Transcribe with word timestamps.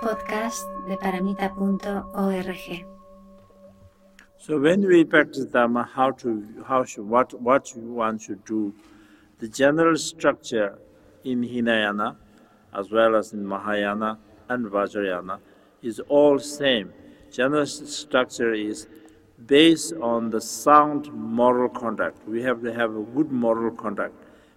podcast 0.00 0.64
de 0.88 0.96
paramita.org. 0.96 2.86
So 4.38 4.58
when 4.58 4.86
we 4.86 5.04
practice 5.04 5.44
Dharma, 5.44 5.88
how 5.94 6.12
to, 6.12 6.64
how 6.66 6.84
should, 6.84 7.06
what, 7.06 7.38
what 7.40 7.70
one 7.76 8.18
should 8.18 8.44
do, 8.44 8.74
the 9.38 9.48
general 9.48 9.96
structure 9.96 10.78
in 11.24 11.42
Hinayana, 11.42 12.16
as 12.74 12.90
well 12.90 13.16
as 13.16 13.32
in 13.32 13.46
Mahayana 13.46 14.18
and 14.48 14.66
Vajrayana, 14.66 15.38
is 15.82 16.00
all 16.08 16.38
same. 16.38 16.92
General 17.30 17.66
structure 17.66 18.54
is 18.54 18.86
based 19.46 19.92
on 20.00 20.30
the 20.30 20.40
sound 20.40 21.12
moral 21.12 21.68
conduct. 21.68 22.26
We 22.26 22.42
have 22.42 22.62
to 22.62 22.72
have 22.72 22.96
a 22.96 23.02
good 23.02 23.30
moral 23.30 23.70
conduct, 23.72 24.14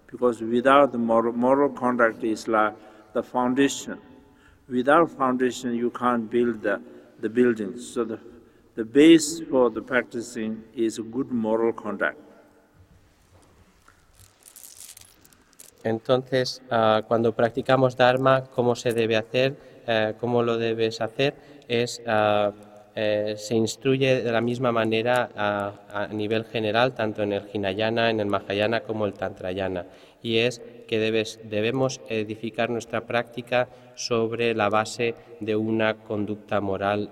because 0.07 0.41
without 0.41 0.91
the 0.91 0.97
moral, 0.97 1.33
moral 1.33 1.69
conduct 1.69 2.23
is 2.23 2.47
like 2.47 2.73
the 3.13 3.23
foundation. 3.23 3.99
Without 4.69 5.09
foundation, 5.11 5.75
you 5.75 5.89
can't 5.91 6.29
build 6.29 6.61
the, 6.61 6.79
the 7.21 7.29
buildings. 7.29 7.87
So 7.93 8.03
the 8.03 8.19
the 8.75 8.83
base 8.83 9.41
for 9.51 9.69
the 9.69 9.81
practicing 9.81 10.63
is 10.75 10.99
good 10.99 11.31
moral 11.31 11.73
conduct. 11.73 12.17
Entonces, 15.83 16.61
uh, 16.71 17.01
cuando 17.07 17.33
practicamos 17.33 17.97
Dharma, 17.97 18.45
¿cómo 18.45 18.75
se 18.75 18.93
debe 18.93 19.17
hacer? 19.17 19.55
Uh, 19.85 20.17
¿Cómo 20.19 20.41
lo 20.41 20.57
debes 20.57 21.01
hacer? 21.01 21.35
Es, 21.67 22.01
uh, 22.07 22.51
se 22.95 23.55
instruye 23.55 24.23
de 24.23 24.31
la 24.31 24.39
misma 24.39 24.71
manera 24.71 25.29
a 25.35 26.07
nivel 26.11 26.45
general, 26.45 26.93
tanto 26.93 27.23
en 27.23 27.33
el 27.33 27.49
Hinayana, 27.51 28.11
en 28.11 28.19
el 28.19 28.27
Mahayana 28.27 28.81
como 28.81 29.07
el 29.07 29.13
Tantrayana. 29.13 29.87
Y 30.21 30.37
es 30.37 30.61
que 30.93 30.99
debes, 30.99 31.39
debemos 31.43 32.01
edificar 32.07 32.69
nuestra 32.69 33.01
práctica 33.01 33.67
sobre 33.95 34.53
la 34.53 34.69
base 34.69 35.15
de 35.39 35.55
una 35.55 35.95
conducta 35.95 36.61
moral 36.61 37.09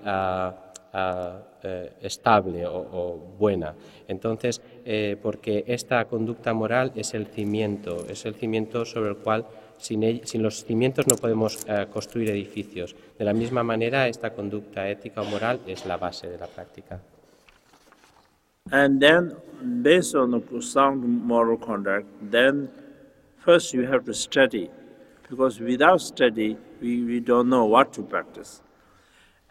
eh, 0.94 1.92
estable 2.00 2.68
o, 2.68 3.18
buena. 3.40 3.74
Entonces, 4.08 4.62
eh, 4.86 5.18
porque 5.20 5.64
esta 5.66 6.06
conducta 6.06 6.54
moral 6.54 6.92
es 6.96 7.16
el 7.16 7.26
cimiento, 7.26 8.06
es 8.08 8.24
el 8.26 8.36
cimiento 8.36 8.86
sobre 8.86 9.10
el 9.10 9.18
cual 9.18 9.48
sin, 9.80 10.22
sin 10.28 10.44
los 10.44 10.64
cimientos 10.64 11.08
no 11.08 11.16
podemos 11.16 11.66
eh, 11.68 11.88
construir 11.92 12.30
edificios. 12.30 12.96
De 13.18 13.26
la 13.26 13.34
misma 13.34 13.64
manera, 13.64 14.08
esta 14.08 14.30
conducta 14.30 14.88
ética 14.88 15.22
o 15.22 15.26
moral 15.26 15.60
es 15.66 15.88
la 15.88 15.98
base 15.98 16.30
de 16.30 16.38
la 16.38 16.46
práctica. 16.46 17.00
And 18.70 19.02
then, 19.02 19.34
based 19.82 20.14
on 20.14 20.30
the 20.30 20.62
sound 20.62 21.04
moral 21.04 21.58
conduct, 21.58 22.06
then 22.30 22.70
first 23.44 23.74
you 23.74 23.86
have 23.88 24.06
to 24.06 24.14
study, 24.14 24.70
because 25.30 25.60
without 25.60 26.02
study, 26.02 26.58
we, 26.82 27.04
we 27.04 27.20
don't 27.20 27.50
know 27.50 27.66
what 27.66 27.92
to 27.94 28.04
practice. 28.04 28.62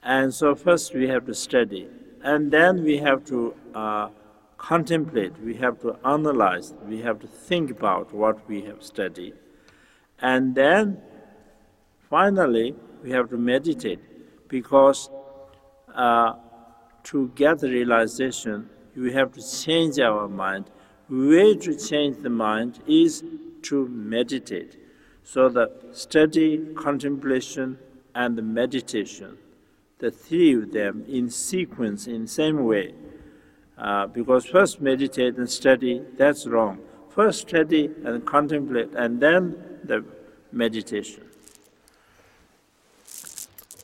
And 0.02 0.32
so 0.32 0.54
first 0.54 0.94
we 0.94 1.08
have 1.08 1.26
to 1.26 1.34
study, 1.34 1.88
and 2.22 2.50
then 2.50 2.84
we 2.84 2.98
have 2.98 3.24
to 3.26 3.54
uh, 3.74 4.08
contemplate, 4.58 5.32
we 5.42 5.54
have 5.54 5.80
to 5.80 5.96
analyze, 6.04 6.74
we 6.86 7.00
have 7.00 7.18
to 7.20 7.26
think 7.26 7.70
about 7.70 8.12
what 8.12 8.48
we 8.48 8.62
have 8.62 8.82
studied. 8.82 9.34
And 10.20 10.54
then 10.54 11.00
finally 12.08 12.74
we 13.02 13.10
have 13.10 13.30
to 13.30 13.36
meditate, 13.36 14.00
because 14.48 15.10
uh, 15.94 16.34
to 17.04 17.28
get 17.34 17.58
the 17.58 17.68
realization, 17.68 18.68
we 18.94 19.12
have 19.12 19.32
to 19.32 19.42
change 19.42 19.98
our 19.98 20.28
mind. 20.28 20.70
Way 21.08 21.56
to 21.56 21.74
change 21.74 22.18
the 22.18 22.30
mind 22.30 22.78
is 22.86 23.24
to 23.62 23.88
meditate. 23.88 24.76
So 25.24 25.48
the 25.48 25.70
study, 25.92 26.74
contemplation, 26.74 27.78
and 28.14 28.36
the 28.36 28.42
meditation 28.42 29.38
the 30.00 30.10
three 30.10 30.54
of 30.54 30.72
them 30.72 31.04
in 31.06 31.30
sequence 31.30 32.06
in 32.06 32.22
the 32.22 32.28
same 32.28 32.64
way. 32.64 32.94
Uh, 33.78 34.06
because 34.06 34.44
first 34.46 34.80
meditate 34.80 35.36
and 35.36 35.48
study, 35.48 36.02
that's 36.18 36.46
wrong. 36.46 36.78
First 37.08 37.48
study 37.48 37.90
and 38.04 38.24
contemplate, 38.26 38.90
and 38.94 39.20
then 39.20 39.56
the 39.84 40.04
meditation. 40.52 41.24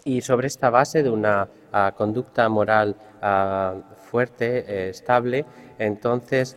Y 0.05 0.21
sobre 0.21 0.47
esta 0.47 0.71
base 0.71 1.03
de 1.03 1.11
una 1.11 1.49
uh, 1.73 1.91
conducta 1.97 2.49
moral 2.49 2.97
uh, 3.23 3.81
fuerte, 4.11 4.65
eh, 4.69 4.91
estable, 4.91 5.45
entonces 5.79 6.57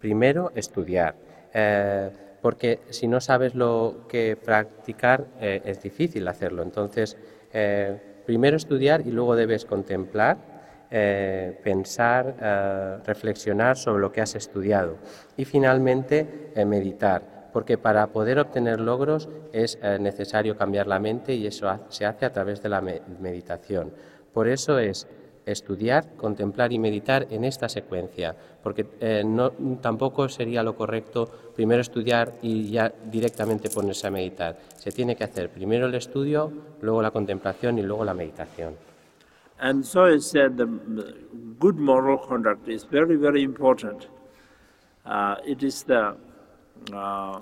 primero 0.00 0.50
estudiar. 0.54 1.14
Eh, 1.52 2.10
porque 2.40 2.80
si 2.90 3.06
no 3.06 3.20
sabes 3.20 3.54
lo 3.54 4.06
que 4.08 4.36
practicar, 4.36 5.26
eh, 5.40 5.60
es 5.64 5.82
difícil 5.82 6.26
hacerlo. 6.28 6.62
Entonces, 6.62 7.16
eh, 7.52 8.22
primero 8.26 8.56
estudiar 8.56 9.06
y 9.06 9.10
luego 9.10 9.36
debes 9.36 9.64
contemplar, 9.64 10.38
eh, 10.90 11.58
pensar, 11.62 13.00
reflexionar 13.06 13.76
sobre 13.76 14.00
lo 14.00 14.10
que 14.10 14.20
has 14.20 14.34
estudiado 14.34 14.96
y 15.36 15.44
finalmente 15.44 16.52
meditar, 16.66 17.50
porque 17.52 17.78
para 17.78 18.08
poder 18.08 18.40
obtener 18.40 18.80
logros 18.80 19.28
es 19.52 19.78
necesario 20.00 20.56
cambiar 20.56 20.88
la 20.88 20.98
mente 20.98 21.34
y 21.34 21.46
eso 21.46 21.78
se 21.88 22.06
hace 22.06 22.26
a 22.26 22.32
través 22.32 22.60
de 22.60 22.70
la 22.70 22.80
meditación. 22.80 23.92
Por 24.32 24.48
eso 24.48 24.80
es 24.80 25.06
estudiar, 25.46 26.16
contemplar 26.16 26.72
y 26.72 26.78
meditar 26.78 27.26
en 27.30 27.44
esta 27.44 27.68
secuencia, 27.68 28.36
porque 28.62 28.86
eh, 29.00 29.22
no, 29.24 29.50
tampoco 29.80 30.28
sería 30.28 30.62
lo 30.62 30.74
correcto 30.76 31.28
primero 31.54 31.80
estudiar 31.80 32.32
y 32.42 32.70
ya 32.70 32.92
directamente 33.10 33.70
ponerse 33.70 34.06
a 34.06 34.10
meditar. 34.10 34.58
Se 34.76 34.92
tiene 34.92 35.16
que 35.16 35.24
hacer 35.24 35.50
primero 35.50 35.86
el 35.86 35.94
estudio, 35.94 36.52
luego 36.80 37.02
la 37.02 37.10
contemplación 37.10 37.78
y 37.78 37.82
luego 37.82 38.04
la 38.04 38.14
meditación. 38.14 38.74
And 39.62 39.84
so 39.84 40.06
it 40.06 40.22
said 40.22 40.56
the 40.56 40.66
good 41.58 41.76
moral 41.76 42.18
conduct 42.18 42.66
is 42.68 42.84
very, 42.84 43.16
very 43.16 43.42
important. 43.42 44.08
Uh, 45.04 45.36
it 45.44 45.62
is 45.62 45.82
the 45.82 46.16
uh, 46.94 47.40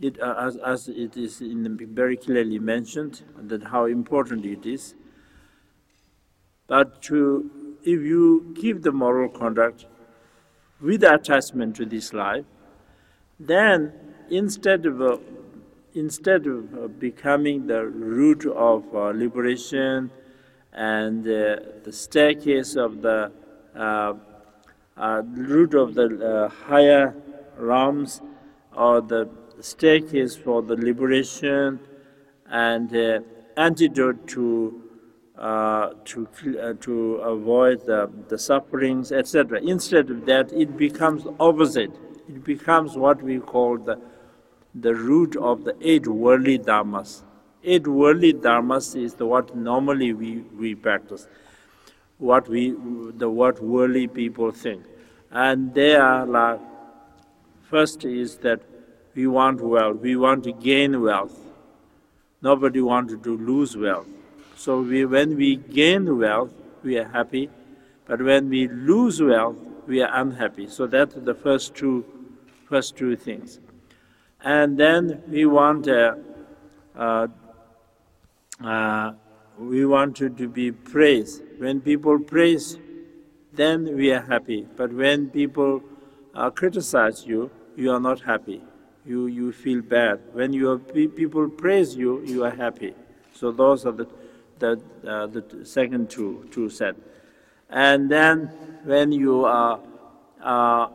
it, 0.00 0.20
uh, 0.20 0.34
as, 0.38 0.56
as 0.56 0.88
it 0.88 1.16
is 1.16 1.40
in 1.40 1.78
very 1.94 2.16
clearly 2.16 2.58
mentioned, 2.58 3.22
that 3.36 3.64
how 3.64 3.86
important 3.86 4.44
it 4.46 4.66
is. 4.66 4.94
But 6.66 7.02
to, 7.02 7.76
if 7.82 8.00
you 8.00 8.54
keep 8.58 8.82
the 8.82 8.92
moral 8.92 9.28
conduct 9.28 9.86
with 10.80 11.02
attachment 11.02 11.76
to 11.76 11.84
this 11.84 12.12
life, 12.12 12.44
then 13.38 13.92
instead 14.30 14.86
of 14.86 15.00
uh, 15.02 15.16
instead 15.94 16.46
of 16.46 16.72
uh, 16.74 16.86
becoming 16.86 17.66
the 17.66 17.84
root 17.84 18.46
of 18.46 18.84
uh, 18.94 19.10
liberation 19.10 20.10
and 20.72 21.26
uh, 21.26 21.56
the 21.84 21.92
staircase 21.92 22.76
of 22.76 23.02
the 23.02 23.32
uh, 23.74 24.12
root 24.96 25.74
of 25.74 25.94
the 25.94 26.52
higher 26.66 27.14
realms 27.56 28.20
or 28.76 29.00
the 29.00 29.28
staircase 29.62 30.36
for 30.36 30.62
the 30.62 30.76
liberation 30.76 31.80
and 32.50 32.94
uh, 32.94 33.20
antidote 33.56 34.26
to 34.28 34.82
uh, 35.38 35.94
to 36.04 36.28
uh, 36.60 36.74
to 36.80 37.16
avoid 37.16 37.86
the, 37.86 38.10
the 38.28 38.38
sufferings, 38.38 39.10
etc. 39.10 39.58
Instead 39.60 40.10
of 40.10 40.26
that, 40.26 40.52
it 40.52 40.76
becomes 40.76 41.26
opposite. 41.38 41.92
It 42.28 42.44
becomes 42.44 42.96
what 42.96 43.22
we 43.22 43.38
call 43.38 43.78
the 43.78 43.98
the 44.74 44.94
root 44.94 45.36
of 45.36 45.64
the 45.64 45.74
eight 45.80 46.06
worldly 46.06 46.58
dharmas. 46.58 47.22
Eight 47.64 47.86
worldly 47.86 48.32
dharmas 48.32 48.94
is 48.94 49.14
the 49.14 49.26
what 49.26 49.56
normally 49.56 50.12
we, 50.12 50.38
we 50.58 50.74
practice, 50.74 51.26
what 52.18 52.48
we 52.48 52.74
the 53.16 53.28
what 53.28 53.62
worldly 53.62 54.06
people 54.06 54.50
think, 54.50 54.84
and 55.30 55.74
they 55.74 55.96
are 55.96 56.26
like 56.26 56.60
first 57.70 58.04
is 58.04 58.36
that 58.38 58.60
we 59.14 59.26
want 59.26 59.60
wealth, 59.60 59.98
we 60.00 60.16
want 60.16 60.44
to 60.44 60.52
gain 60.52 61.00
wealth. 61.00 61.36
Nobody 62.42 62.80
wants 62.80 63.14
to 63.22 63.36
lose 63.36 63.76
wealth. 63.76 64.06
So 64.56 64.80
we, 64.80 65.04
when 65.04 65.36
we 65.36 65.56
gain 65.56 66.18
wealth, 66.18 66.52
we 66.82 66.98
are 66.98 67.08
happy, 67.08 67.50
but 68.06 68.22
when 68.22 68.48
we 68.48 68.68
lose 68.68 69.20
wealth, 69.20 69.56
we 69.86 70.02
are 70.02 70.10
unhappy. 70.12 70.68
So 70.68 70.86
that's 70.86 71.14
the 71.14 71.34
first 71.34 71.74
two, 71.74 72.04
first 72.68 72.96
two 72.96 73.16
things. 73.16 73.58
And 74.42 74.78
then 74.78 75.22
we 75.28 75.44
want, 75.46 75.88
uh, 75.88 76.14
uh, 76.96 77.26
uh, 78.62 79.12
we 79.58 79.84
want 79.84 80.16
to, 80.18 80.30
to 80.30 80.48
be 80.48 80.72
praised. 80.72 81.42
When 81.58 81.80
people 81.80 82.18
praise, 82.18 82.78
then 83.52 83.96
we 83.96 84.12
are 84.12 84.22
happy. 84.22 84.66
But 84.76 84.92
when 84.92 85.28
people 85.28 85.82
uh, 86.34 86.50
criticize 86.50 87.26
you, 87.26 87.50
you 87.76 87.92
are 87.92 88.00
not 88.00 88.20
happy 88.20 88.62
you, 89.10 89.26
you 89.26 89.52
feel 89.52 89.82
bad. 89.82 90.20
When 90.32 90.52
your 90.52 90.78
people 90.78 91.48
praise 91.48 91.96
you, 91.96 92.22
you 92.24 92.44
are 92.44 92.54
happy. 92.64 92.94
So 93.34 93.50
those 93.50 93.84
are 93.84 93.92
the, 93.92 94.06
the, 94.60 94.80
uh, 95.06 95.26
the 95.26 95.64
second 95.64 96.10
two, 96.10 96.48
two 96.52 96.70
set. 96.70 96.94
And 97.68 98.08
then 98.08 98.46
when 98.84 99.10
you 99.10 99.44
are, 99.44 99.80
uh, 100.40 100.86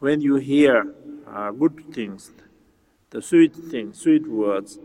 when 0.00 0.20
you 0.20 0.36
hear 0.36 0.92
uh, 1.28 1.52
good 1.52 1.94
things, 1.94 2.32
the 3.10 3.22
sweet 3.22 3.54
things, 3.54 4.00
sweet 4.00 4.26
words, 4.26 4.78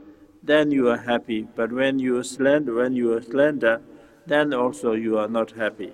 then 0.43 0.69
you 0.69 0.89
are 0.89 0.97
happy. 0.97 1.47
But 1.55 1.71
when 1.71 1.97
you 1.97 2.19
are 2.19 2.23
slender, 2.23 2.75
when 2.75 2.93
you 2.93 3.13
are 3.13 3.21
slender, 3.23 3.81
then 4.27 4.53
also 4.53 4.93
you 4.93 5.17
are 5.17 5.27
not 5.27 5.51
happy. 5.51 5.93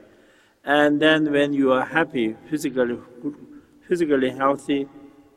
And 0.66 1.02
then 1.02 1.31
when 1.31 1.54
you 1.54 1.72
are 1.72 1.86
happy, 1.86 2.36
physically, 2.50 2.98
physically 3.88 4.30
healthy, 4.30 4.88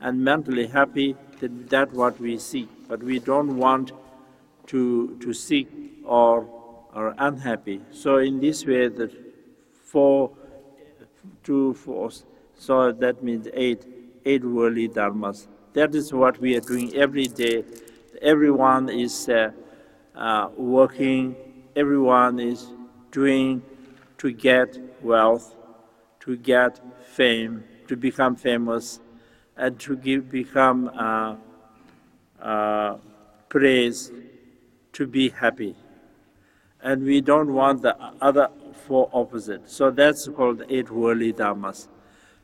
and 0.00 0.22
mentally 0.22 0.66
happy, 0.66 1.16
that 1.40 1.68
that's 1.68 1.92
what 1.92 2.20
we 2.20 2.38
seek. 2.38 2.68
But 2.88 3.02
we 3.02 3.18
don't 3.18 3.56
want 3.56 3.92
to 4.66 5.16
to 5.20 5.32
seek 5.32 5.68
or 6.04 6.46
are 6.92 7.14
unhappy. 7.18 7.80
So 7.90 8.18
in 8.18 8.40
this 8.40 8.64
way, 8.64 8.88
the 8.88 9.10
four, 9.72 10.30
two, 11.42 11.74
four, 11.74 12.10
so 12.56 12.92
that 12.92 13.22
means 13.22 13.48
eight, 13.52 13.84
eight 14.24 14.44
worldly 14.44 14.88
dharmas. 14.88 15.46
That 15.72 15.94
is 15.94 16.12
what 16.12 16.38
we 16.40 16.56
are 16.56 16.60
doing 16.60 16.94
every 16.94 17.26
day. 17.26 17.64
Everyone 18.22 18.88
is 18.88 19.28
uh, 19.28 19.50
uh, 20.14 20.48
working. 20.56 21.34
Everyone 21.74 22.38
is 22.38 22.68
doing 23.10 23.62
to 24.18 24.30
get 24.30 24.78
wealth, 25.02 25.54
to 26.20 26.36
get 26.36 26.80
fame, 27.04 27.64
to 27.88 27.96
become 27.96 28.36
famous, 28.36 29.00
and 29.56 29.78
to 29.80 29.96
give, 29.96 30.30
become 30.30 30.88
uh, 30.88 31.36
uh 32.40 32.96
praise, 33.48 34.10
to 34.92 35.06
be 35.06 35.28
happy 35.28 35.76
and 36.84 37.02
we 37.02 37.20
don't 37.20 37.52
want 37.52 37.82
the 37.82 37.96
other 38.20 38.48
four 38.86 39.08
opposite. 39.12 39.68
So 39.68 39.90
that's 39.90 40.28
called 40.28 40.62
eight 40.68 40.90
worldly 40.90 41.32
dharmas. 41.32 41.88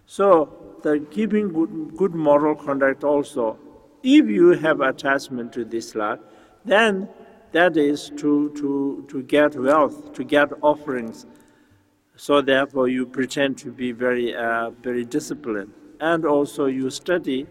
So 0.07 0.79
the 0.83 1.07
keeping 1.11 1.53
good, 1.53 1.97
good 1.97 2.15
moral 2.15 2.57
conduct 2.57 3.05
also, 3.05 3.59
if 4.03 4.27
you 4.27 4.49
have 4.53 4.81
attachment 4.81 5.53
to 5.53 5.65
this 5.65 5.95
life, 5.95 6.19
then 6.65 7.09
that 7.53 7.77
is 7.77 8.11
to, 8.17 8.51
to, 8.57 9.05
to 9.09 9.23
get 9.23 9.55
wealth, 9.57 10.15
to 10.15 10.25
get 10.25 10.49
offerings. 10.63 11.27
So 12.21 12.43
therefore 12.43 12.87
you 12.89 13.07
pretend 13.07 13.57
to 13.65 13.73
be 13.73 13.93
very, 13.93 14.37
uh, 14.37 14.73
very 14.83 15.07
disciplined. 15.07 15.73
And 16.01 16.27
also 16.27 16.67
you 16.67 16.91
study 16.91 17.47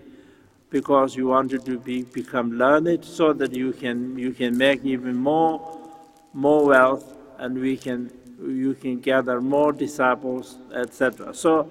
because 0.70 1.16
you 1.16 1.26
wanted 1.26 1.66
to 1.66 1.80
be, 1.80 2.04
become 2.04 2.52
learned 2.52 3.04
so 3.04 3.34
that 3.34 3.56
you 3.56 3.74
can, 3.74 4.16
you 4.16 4.32
can 4.32 4.56
make 4.56 4.86
even 4.86 5.16
more 5.16 5.76
more 6.34 6.68
wealth 6.68 7.18
and 7.40 7.58
we 7.58 7.76
can 7.76 8.12
you 8.40 8.76
can 8.76 9.00
gather 9.00 9.42
more 9.42 9.74
disciples, 9.74 10.60
etc. 10.72 11.34
So, 11.34 11.68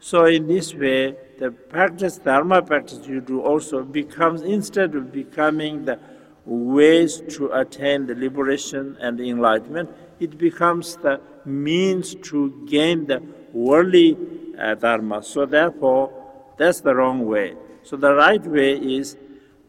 so 0.00 0.24
in 0.24 0.46
this 0.46 0.72
way, 0.74 1.16
the 1.38 1.50
practice, 1.50 2.16
dharma 2.16 2.62
practice 2.62 3.06
you 3.06 3.20
do 3.20 3.42
also 3.42 3.82
becomes 3.84 4.40
instead 4.40 4.94
of 4.94 5.12
becoming 5.12 5.84
the 5.84 5.98
ways 6.46 7.22
to 7.36 7.52
attain 7.52 8.06
the 8.06 8.14
liberation 8.14 8.96
and 8.98 9.20
enlightenment, 9.20 9.90
it 10.20 10.38
becomes 10.38 10.96
the 10.96 11.20
means 11.44 12.14
to 12.16 12.64
gain 12.66 13.06
the 13.06 13.22
worldly 13.52 14.16
uh, 14.58 14.74
dharma. 14.74 15.22
So 15.22 15.46
therefore, 15.46 16.12
that's 16.58 16.80
the 16.80 16.94
wrong 16.94 17.26
way. 17.26 17.56
So 17.82 17.96
the 17.96 18.14
right 18.14 18.44
way 18.44 18.74
is 18.74 19.16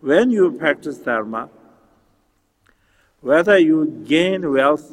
when 0.01 0.29
you 0.29 0.51
practice 0.51 0.97
dharma, 0.97 1.49
whether 3.21 3.57
you 3.57 4.03
gain 4.05 4.51
wealth 4.51 4.91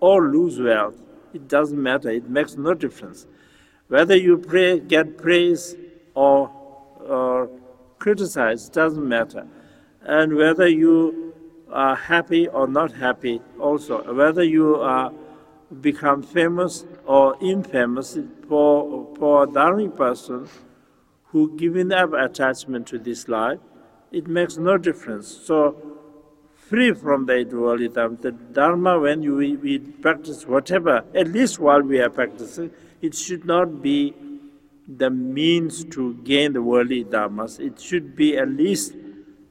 or 0.00 0.28
lose 0.28 0.58
wealth, 0.58 1.00
it 1.32 1.46
doesn't 1.46 1.80
matter. 1.80 2.10
It 2.10 2.28
makes 2.28 2.56
no 2.56 2.74
difference. 2.74 3.26
Whether 3.88 4.16
you 4.16 4.38
pray, 4.38 4.80
get 4.80 5.18
praise 5.18 5.76
or, 6.14 6.50
or 7.00 7.50
criticize 7.98 8.68
doesn't 8.68 9.06
matter. 9.06 9.46
And 10.00 10.34
whether 10.34 10.66
you 10.66 11.25
are 11.70 11.96
happy 11.96 12.48
or 12.48 12.66
not 12.66 12.92
happy, 12.92 13.40
also, 13.58 14.12
whether 14.14 14.42
you 14.42 14.76
are 14.76 15.12
become 15.80 16.22
famous 16.22 16.84
or 17.04 17.36
infamous 17.40 18.16
for, 18.48 19.14
for 19.18 19.44
a 19.44 19.88
person 19.88 20.48
who 21.24 21.56
given 21.56 21.92
up 21.92 22.12
attachment 22.12 22.86
to 22.86 22.98
this 22.98 23.28
life, 23.28 23.58
it 24.12 24.26
makes 24.28 24.56
no 24.56 24.78
difference. 24.78 25.26
So 25.26 25.76
free 26.54 26.92
from 26.92 27.26
the 27.26 27.44
dualism. 27.44 28.18
The 28.20 28.32
Dharma, 28.32 28.98
when 28.98 29.22
you, 29.22 29.36
we, 29.36 29.56
we 29.56 29.78
practice 29.78 30.46
whatever, 30.46 31.04
at 31.14 31.28
least 31.28 31.58
while 31.58 31.82
we 31.82 32.00
are 32.00 32.10
practicing, 32.10 32.70
it 33.02 33.14
should 33.14 33.44
not 33.44 33.82
be 33.82 34.14
the 34.88 35.10
means 35.10 35.84
to 35.84 36.14
gain 36.24 36.52
the 36.52 36.62
worldly 36.62 37.04
dharmas. 37.04 37.58
It 37.58 37.80
should 37.80 38.14
be 38.14 38.36
at 38.36 38.48
least 38.48 38.94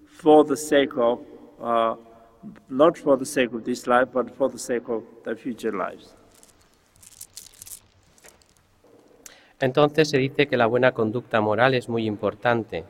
for 0.07 0.43
the 0.45 0.57
sake 0.57 0.97
of, 0.97 1.19
uh, 1.59 1.95
not 2.69 2.97
for 2.97 3.23
sake 3.25 3.53
of 3.53 3.63
this 3.63 3.87
life, 3.87 4.09
but 4.13 4.35
for 4.35 4.49
the 4.49 4.59
sake 4.59 4.89
of 4.89 5.03
the 5.23 5.35
future 5.35 5.71
lives. 5.71 6.15
Entonces 9.59 10.09
se 10.09 10.17
dice 10.17 10.47
que 10.47 10.57
la 10.57 10.65
buena 10.65 10.91
conducta 10.91 11.39
moral 11.41 11.73
es 11.73 11.87
muy 11.87 12.05
importante. 12.05 12.83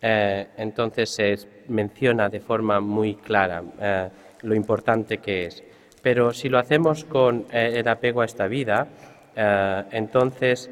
Eh, 0.00 0.46
entonces 0.56 1.10
se 1.10 1.36
menciona 1.68 2.28
de 2.28 2.40
forma 2.40 2.80
muy 2.80 3.16
clara 3.16 3.62
eh, 3.80 4.08
lo 4.42 4.54
importante 4.54 5.18
que 5.18 5.46
es. 5.46 5.62
Pero 6.02 6.32
si 6.32 6.48
lo 6.48 6.58
hacemos 6.58 7.04
con 7.04 7.46
eh, 7.52 7.74
el 7.76 7.88
apego 7.88 8.22
a 8.22 8.24
esta 8.24 8.46
vida, 8.46 8.86
entonces 9.92 10.68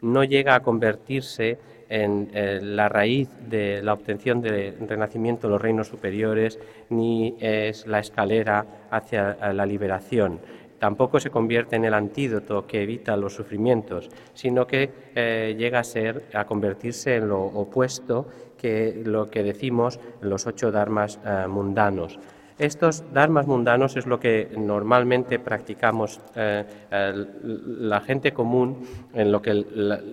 no 0.00 0.24
llega 0.24 0.56
a 0.56 0.60
convertirse 0.60 1.56
en 1.92 2.30
la 2.76 2.88
raíz 2.88 3.28
de 3.48 3.82
la 3.82 3.92
obtención 3.92 4.40
del 4.40 4.88
renacimiento 4.88 5.46
de 5.46 5.52
los 5.52 5.62
reinos 5.62 5.88
superiores, 5.88 6.58
ni 6.88 7.36
es 7.38 7.86
la 7.86 7.98
escalera 7.98 8.64
hacia 8.90 9.52
la 9.52 9.66
liberación 9.66 10.40
tampoco 10.82 11.20
se 11.20 11.30
convierte 11.30 11.76
en 11.76 11.84
el 11.84 11.94
antídoto 11.94 12.66
que 12.66 12.82
evita 12.82 13.16
los 13.16 13.36
sufrimientos, 13.36 14.10
sino 14.34 14.66
que 14.66 14.90
eh, 15.14 15.54
llega 15.56 15.78
a 15.78 15.84
ser, 15.84 16.24
a 16.34 16.44
convertirse 16.44 17.14
en 17.14 17.28
lo 17.28 17.40
opuesto 17.40 18.26
que 18.58 19.00
lo 19.04 19.30
que 19.30 19.44
decimos 19.44 20.00
los 20.22 20.44
ocho 20.44 20.72
dharmas 20.72 21.20
eh, 21.24 21.46
mundanos. 21.46 22.18
Estos 22.62 23.02
dharmas 23.12 23.48
mundanos 23.48 23.96
es 23.96 24.06
lo 24.06 24.20
que 24.20 24.48
normalmente 24.56 25.40
practicamos 25.40 26.20
eh, 26.36 26.64
la 26.90 28.00
gente 28.02 28.30
común, 28.30 28.86
en 29.12 29.32
lo 29.32 29.42
que 29.42 29.64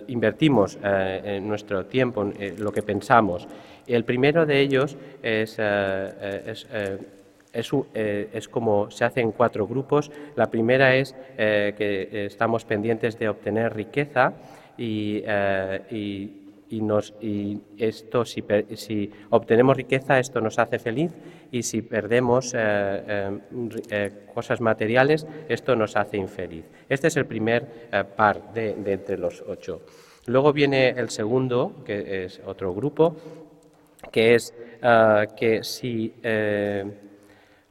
invertimos 0.08 0.76
en 0.82 1.46
nuestro 1.46 1.86
tiempo, 1.86 2.28
en 2.36 2.62
lo 2.62 2.72
que 2.72 2.82
pensamos. 2.82 3.46
El 3.86 4.04
primero 4.04 4.46
de 4.46 4.58
ellos 4.58 4.96
es, 5.22 5.60
es 5.60 6.66
eh, 7.94 8.40
como 8.50 8.90
se 8.90 9.04
hace 9.04 9.20
en 9.20 9.30
cuatro 9.30 9.68
grupos. 9.68 10.10
La 10.34 10.50
primera 10.50 10.96
es 10.96 11.14
eh, 11.38 11.74
que 11.78 12.26
estamos 12.26 12.64
pendientes 12.64 13.16
de 13.16 13.28
obtener 13.28 13.74
riqueza 13.74 14.32
y, 14.76 15.22
eh, 16.70 16.80
nos, 16.80 17.14
esto, 17.76 18.24
si, 18.24 19.12
obtenemos 19.30 19.76
riqueza, 19.76 20.18
esto 20.18 20.40
nos 20.40 20.58
hace 20.58 20.78
feliz 20.78 21.12
y 21.50 21.62
si 21.62 21.82
perdemos 21.82 22.54
cosas 24.34 24.60
materiales, 24.60 25.26
esto 25.48 25.76
nos 25.76 25.96
hace 25.96 26.16
infeliz. 26.16 26.64
Este 26.88 27.08
es 27.08 27.16
el 27.16 27.26
primer 27.26 27.88
par 28.16 28.52
de, 28.52 28.74
de, 28.74 28.92
entre 28.92 29.18
los 29.18 29.42
ocho. 29.46 29.82
Luego 30.26 30.52
viene 30.52 30.90
el 30.90 31.10
segundo, 31.10 31.82
que 31.84 32.24
es 32.24 32.40
otro 32.46 32.72
grupo, 32.74 33.16
que 34.12 34.34
es 34.34 34.54
que 35.36 35.60
si 35.62 36.14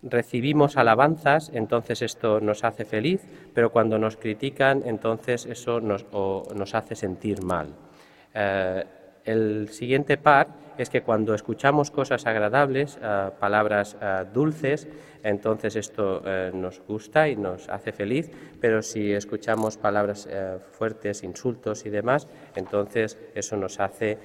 recibimos 0.02 0.78
alabanzas, 0.78 1.52
entonces 1.54 2.02
esto 2.02 2.40
nos 2.40 2.64
hace 2.64 2.86
feliz, 2.86 3.22
pero 3.54 3.72
cuando 3.72 3.98
nos 3.98 4.18
critican, 4.18 4.84
entonces 4.86 5.46
eso 5.46 5.82
nos, 5.82 6.06
nos 6.12 6.76
hace 6.76 6.96
sentir 6.96 7.42
mal. 7.44 7.68
Eh, 8.40 8.84
el 9.26 9.70
siguiente 9.70 10.18
par 10.18 10.48
es 10.78 10.90
que 10.90 11.02
cuando 11.02 11.36
escuchamos 11.36 11.92
cosas 11.92 12.26
agradables, 12.26 12.98
eh, 13.02 13.30
palabras 13.38 13.98
eh, 14.02 14.24
dulces, 14.34 14.88
entonces 15.22 15.76
esto 15.76 16.22
nos 16.54 16.82
gusta 16.88 17.28
y 17.28 17.36
nos 17.36 17.68
hace 17.68 17.92
feliz, 17.92 18.32
pero 18.62 18.82
si 18.82 19.12
escuchamos 19.12 19.76
palabras 19.76 20.30
fuertes, 20.72 21.24
insultos 21.24 21.86
y 21.86 21.90
demás, 21.90 22.26
entonces 22.56 23.18
eso 23.36 23.58
nos 23.58 23.82
hace 23.82 24.18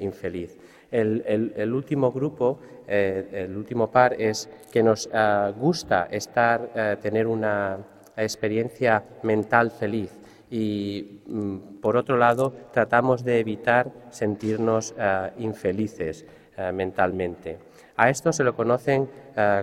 infeliz. 0.00 0.56
El, 0.92 1.72
último 1.74 2.12
grupo, 2.12 2.60
el 2.86 3.56
último 3.56 3.90
par, 3.90 4.14
es 4.16 4.48
que 4.70 4.84
nos 4.84 5.10
gusta 5.58 6.06
estar, 6.08 6.98
tener 7.02 7.26
una 7.26 7.76
experiencia 8.16 9.02
mental 9.24 9.72
feliz 9.72 10.12
y, 10.50 11.20
mm, 11.26 11.80
por 11.80 11.96
otro 11.96 12.16
lado, 12.16 12.52
tratamos 12.72 13.24
de 13.24 13.40
evitar 13.40 13.90
sentirnos 14.10 14.94
infelices 15.38 16.24
mentalmente. 16.72 17.58
A 17.96 18.10
esto 18.10 18.32
se 18.32 18.44
lo 18.44 18.54
conocen 18.54 19.08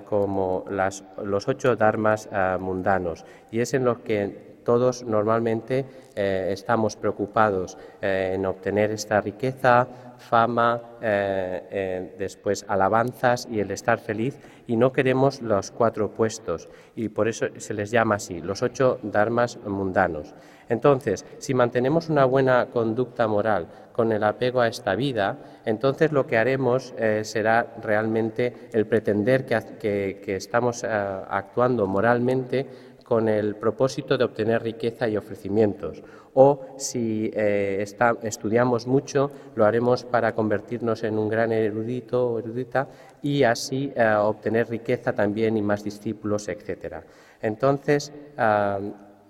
como 0.05 0.65
los 0.67 1.47
ocho 1.47 1.75
dharmas 1.75 2.29
mundanos 2.59 3.25
y 3.49 3.61
es 3.61 3.73
en 3.73 3.85
los 3.85 3.99
que 3.99 4.51
todos 4.63 5.03
normalmente 5.03 5.85
eh, 6.15 6.49
estamos 6.51 6.95
preocupados 6.95 7.77
eh, 8.01 8.33
en 8.35 8.45
obtener 8.45 8.91
esta 8.91 9.21
riqueza, 9.21 9.87
fama, 10.17 10.79
eh, 11.01 12.13
después 12.17 12.63
alabanzas 12.67 13.47
y 13.49 13.59
el 13.59 13.71
estar 13.71 13.99
feliz 13.99 14.39
y 14.67 14.75
no 14.75 14.91
queremos 14.91 15.41
los 15.41 15.71
cuatro 15.71 16.11
puestos 16.11 16.69
y 16.95 17.09
por 17.09 17.27
eso 17.27 17.47
se 17.57 17.73
les 17.73 17.89
llama 17.89 18.15
así, 18.15 18.39
los 18.41 18.61
ocho 18.61 18.99
dharmas 19.01 19.57
mundanos. 19.65 20.35
Entonces, 20.71 21.25
si 21.37 21.53
mantenemos 21.53 22.07
una 22.07 22.23
buena 22.23 22.67
conducta 22.67 23.27
moral 23.27 23.67
con 23.91 24.13
el 24.13 24.23
apego 24.23 24.61
a 24.61 24.69
esta 24.69 24.95
vida, 24.95 25.37
entonces 25.65 26.13
lo 26.13 26.25
que 26.25 26.37
haremos 26.37 26.93
será 27.23 27.75
realmente 27.83 28.69
el 28.71 28.87
pretender 28.87 29.45
que, 29.45 30.23
estamos 30.27 30.85
actuando 30.85 31.87
moralmente 31.87 32.65
con 33.11 33.27
el 33.27 33.57
propósito 33.57 34.17
de 34.17 34.23
obtener 34.23 34.63
riqueza 34.63 35.09
y 35.09 35.17
ofrecimientos. 35.17 36.01
O 36.33 36.61
si 36.77 37.29
eh, 37.33 37.83
estudiamos 38.23 38.87
mucho, 38.87 39.29
lo 39.53 39.65
haremos 39.65 40.05
para 40.05 40.33
convertirnos 40.33 41.03
en 41.03 41.19
un 41.19 41.27
gran 41.27 41.51
erudito 41.51 42.29
o 42.29 42.39
erudita 42.39 42.87
y 43.21 43.43
así 43.43 43.91
eh, 43.97 44.15
obtener 44.17 44.69
riqueza 44.69 45.11
también 45.11 45.57
y 45.57 45.61
más 45.61 45.83
discípulos, 45.83 46.47
etc. 46.47 47.03
Entonces, 47.41 48.13
ah, 48.37 48.79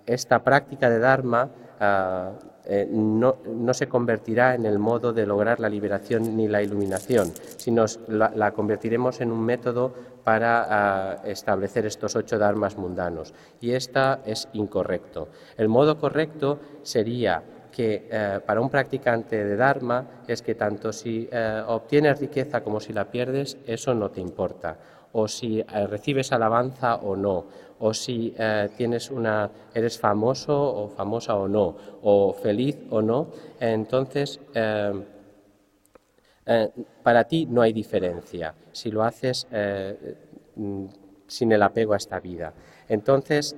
esta 0.05 0.43
práctica 0.43 0.89
de 0.89 0.99
Dharma 0.99 1.49
ah, 1.79 2.31
eh, 2.65 2.87
no, 2.89 3.35
se 3.73 3.87
convertirá 3.87 4.53
en 4.53 4.65
el 4.65 4.77
modo 4.77 5.13
de 5.13 5.25
lograr 5.25 5.59
la 5.59 5.67
liberación 5.67 6.37
ni 6.37 6.47
la 6.47 6.61
iluminación, 6.61 7.33
sino 7.57 7.85
la, 8.07 8.51
convertiremos 8.51 9.19
en 9.19 9.31
un 9.31 9.43
método 9.43 9.93
para 10.23 10.67
ah, 10.69 11.21
establecer 11.25 11.85
estos 11.85 12.15
ocho 12.15 12.37
dharmas 12.37 12.77
mundanos. 12.77 13.33
Y 13.59 13.71
esta 13.71 14.19
es 14.25 14.47
incorrecto. 14.53 15.29
El 15.57 15.69
modo 15.69 15.97
correcto 15.97 16.59
sería 16.83 17.43
que 17.71 18.07
eh, 18.11 18.39
para 18.45 18.61
un 18.61 18.69
practicante 18.69 19.43
de 19.43 19.55
Dharma 19.55 20.05
es 20.27 20.41
que 20.41 20.55
tanto 20.55 20.91
si 20.91 21.27
eh, 21.31 21.63
obtienes 21.65 22.19
riqueza 22.19 22.61
como 22.61 22.79
si 22.79 22.93
la 22.93 23.09
pierdes, 23.09 23.57
eso 23.65 23.93
no 23.95 24.11
te 24.11 24.21
importa 24.21 24.77
o 25.13 25.27
si 25.27 25.61
recibes 25.61 26.31
alabanza 26.31 26.95
o 26.95 27.17
no, 27.17 27.45
o 27.81 27.93
si 27.93 28.33
eh, 28.37 28.69
tienes 28.77 29.11
una, 29.11 29.49
eres 29.73 29.99
famoso 29.99 30.55
o 30.55 30.87
famosa 30.87 31.35
o 31.35 31.47
no, 31.47 31.75
o 32.01 32.33
feliz 32.33 32.77
o 32.89 33.01
no, 33.01 33.27
entonces 33.59 34.39
eh, 34.53 34.93
para 37.03 37.23
ti 37.25 37.45
no 37.45 37.61
hay 37.61 37.73
diferencia 37.73 38.53
si 38.71 38.91
lo 38.91 39.03
haces 39.03 39.47
mm, 40.55 40.85
sin 41.27 41.51
el 41.51 41.61
apego 41.61 41.93
a 41.93 41.97
esta 41.97 42.19
vida. 42.19 42.53
Entonces, 42.89 43.55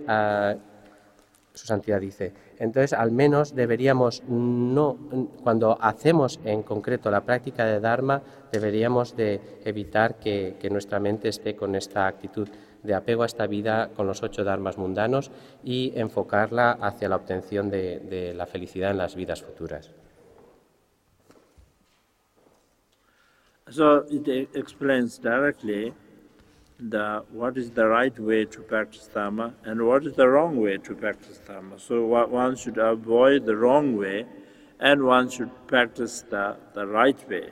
su 1.54 1.68
santidad 1.68 2.00
dice, 2.00 2.34
entonces 2.58 2.94
al 2.94 3.12
menos 3.12 3.56
deberíamos 3.56 4.24
no, 4.28 4.98
cuando 5.44 5.78
hacemos 5.80 6.40
en 6.44 6.64
concreto 6.64 7.12
la 7.12 7.22
práctica 7.22 7.66
de 7.66 7.80
Dharma, 7.80 8.22
deberíamos 8.52 9.16
de 9.16 9.40
evitar 9.64 10.16
que, 10.16 10.56
nuestra 10.72 11.00
mente 11.00 11.30
esté 11.30 11.56
con 11.56 11.76
esta 11.76 12.08
actitud 12.08 12.48
de 12.84 12.94
apego 12.94 13.24
a 13.24 13.26
esta 13.26 13.48
vida 13.48 13.90
con 13.96 14.08
los 14.08 14.22
ocho 14.24 14.44
dharmas 14.44 14.78
mundanos 14.78 15.32
y 15.64 15.94
enfocarla 15.96 16.72
hacia 16.72 17.10
la 17.10 17.16
obtención 17.16 17.70
de, 17.70 18.34
la 18.36 18.46
felicidad 18.46 18.92
en 18.92 18.98
las 18.98 19.16
vidas 19.16 19.42
futuras. 19.42 19.92
So 23.70 24.06
it 24.10 24.28
explains 24.56 25.20
directly 25.20 25.94
the 26.78 27.24
what 27.32 27.58
is 27.58 27.72
the 27.72 27.88
right 27.88 28.18
way 28.20 28.46
to 28.46 28.62
practice 28.62 29.08
dharma 29.08 29.54
and 29.64 29.82
what 29.82 30.06
is 30.06 30.14
the 30.16 30.28
wrong 30.28 30.58
way 30.58 30.78
to 30.78 30.94
practice 30.94 31.40
dharma. 31.48 31.80
So 31.80 32.06
one 32.06 32.56
should 32.56 32.78
avoid 32.78 33.46
the 33.46 33.56
wrong 33.56 33.98
way 33.98 34.26
and 34.80 35.04
one 35.04 35.30
should 35.30 35.50
practice 35.68 36.24
the 36.30 36.58
right 36.76 37.18
way. 37.30 37.52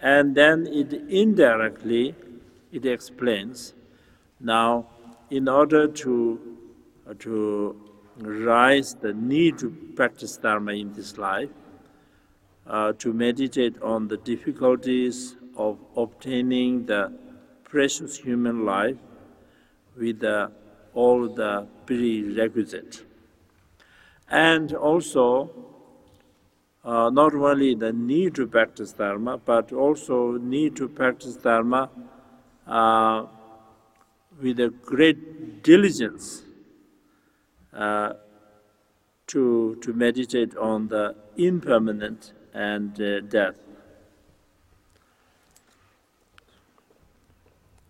And 0.00 0.34
then 0.34 0.66
it 0.66 0.92
indirectly 0.92 2.14
it 2.72 2.86
explains 2.86 3.74
now 4.42 4.86
in 5.30 5.48
order 5.48 5.86
to 5.88 6.58
to 7.18 7.76
rise 8.18 8.94
the 8.94 9.12
need 9.12 9.58
to 9.58 9.70
practice 9.96 10.36
dharma 10.36 10.72
in 10.72 10.92
this 10.92 11.18
life, 11.18 11.50
uh, 12.66 12.92
to 12.92 13.12
meditate 13.12 13.80
on 13.82 14.08
the 14.08 14.16
difficulties 14.18 15.36
of 15.56 15.78
obtaining 15.96 16.86
the 16.86 17.12
precious 17.64 18.16
human 18.16 18.64
life 18.64 18.96
with 19.96 20.22
uh, 20.22 20.48
all 20.94 21.28
the 21.28 21.66
prerequisite. 21.86 23.04
And 24.28 24.72
also, 24.74 25.50
uh, 26.84 27.10
not 27.10 27.34
only 27.34 27.74
the 27.74 27.92
need 27.92 28.34
to 28.34 28.46
practice 28.46 28.92
Dharma, 28.92 29.38
but 29.38 29.72
also 29.72 30.32
need 30.38 30.76
to 30.76 30.88
practice 30.88 31.36
Dharma 31.36 31.90
uh, 32.66 33.26
with 34.42 34.58
a 34.60 34.70
great 34.84 35.62
diligence 35.62 36.42
uh, 37.72 38.12
to, 39.28 39.76
to 39.80 39.92
meditate 39.92 40.56
on 40.56 40.88
the 40.88 41.14
impermanent 41.36 42.32
and 42.52 43.00
uh, 43.00 43.20
death. 43.20 43.56